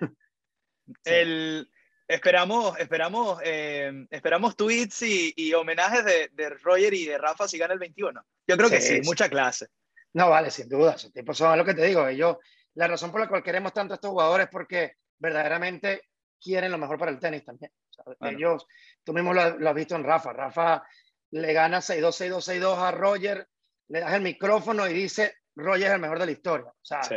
[1.03, 1.67] El,
[2.07, 7.57] Esperamos, esperamos, eh, esperamos tweets y, y homenajes de, de, Roger y de Rafa si
[7.57, 8.23] gana el 21.
[8.47, 9.69] Yo creo que sí, sí mucha clase.
[10.13, 10.95] No, vale, sin duda.
[10.95, 12.07] Esos tipos son lo que te digo.
[12.07, 12.37] Ellos,
[12.75, 16.03] la razón por la cual queremos tanto a estos jugadores es porque verdaderamente
[16.41, 17.73] quieren lo mejor para el tenis también.
[17.89, 18.37] O sea, bueno.
[18.37, 18.67] Ellos,
[19.03, 20.33] tú mismo lo, lo, has visto en Rafa.
[20.35, 20.85] Rafa
[21.31, 23.49] le gana 6-2, 6-2, 6-2 a Roger,
[23.89, 26.67] le das el micrófono y dice, Roger es el mejor de la historia.
[26.67, 27.17] O sea, sí.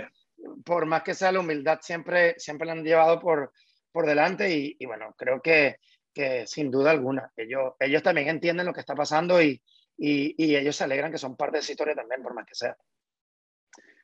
[0.64, 3.52] por más que sea la humildad, siempre, siempre le han llevado por
[3.98, 5.80] por delante y, y bueno, creo que,
[6.14, 9.60] que, sin duda alguna, ellos, ellos también entienden lo que está pasando y,
[9.98, 12.54] y, y, ellos se alegran que son parte de esa historia también, por más que
[12.54, 12.78] sea.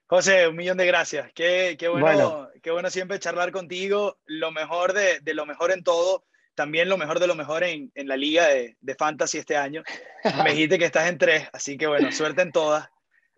[0.07, 1.31] José, un millón de gracias.
[1.35, 4.17] Qué, qué bueno, bueno, qué bueno siempre charlar contigo.
[4.25, 6.25] Lo mejor de, de, lo mejor en todo.
[6.55, 9.83] También lo mejor de lo mejor en, en la liga de, de, Fantasy este año.
[10.43, 12.89] Me dijiste que estás en tres, así que bueno, suerte en todas.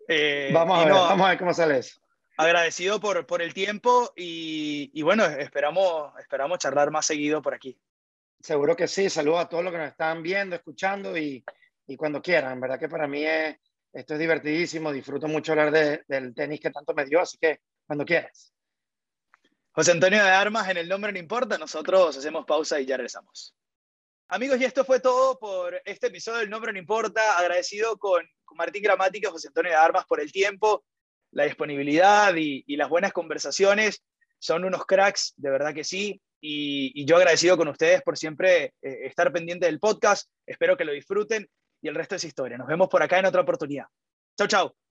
[0.08, 2.00] Eh, vamos, a ver, no, vamos a ver cómo sale eso
[2.36, 7.78] agradecido por, por el tiempo y, y, bueno, esperamos, esperamos charlar más seguido por aquí.
[8.40, 11.44] Seguro que sí, saludos a todos los que nos están viendo, escuchando y,
[11.86, 12.52] y cuando quieran.
[12.52, 13.56] En verdad que para mí es,
[13.92, 17.60] esto es divertidísimo, disfruto mucho hablar de, del tenis que tanto me dio, así que
[17.86, 18.52] cuando quieras.
[19.72, 23.54] José Antonio de Armas, en el nombre no importa, nosotros hacemos pausa y ya regresamos.
[24.28, 27.38] Amigos, y esto fue todo por este episodio del Nombre No Importa.
[27.38, 30.84] Agradecido con, con Martín Gramática, José Antonio de Armas por el tiempo,
[31.32, 34.02] la disponibilidad y, las buenas conversaciones.
[34.38, 36.20] Son unos cracks, de verdad que sí.
[36.40, 40.30] Y, yo agradecido con ustedes por siempre eh, estar pendiente del podcast.
[40.46, 41.48] Espero que lo disfruten
[41.82, 42.58] y el resto es historia.
[42.58, 43.86] Nos vemos por acá en otra oportunidad.
[44.36, 44.85] Chau, chau.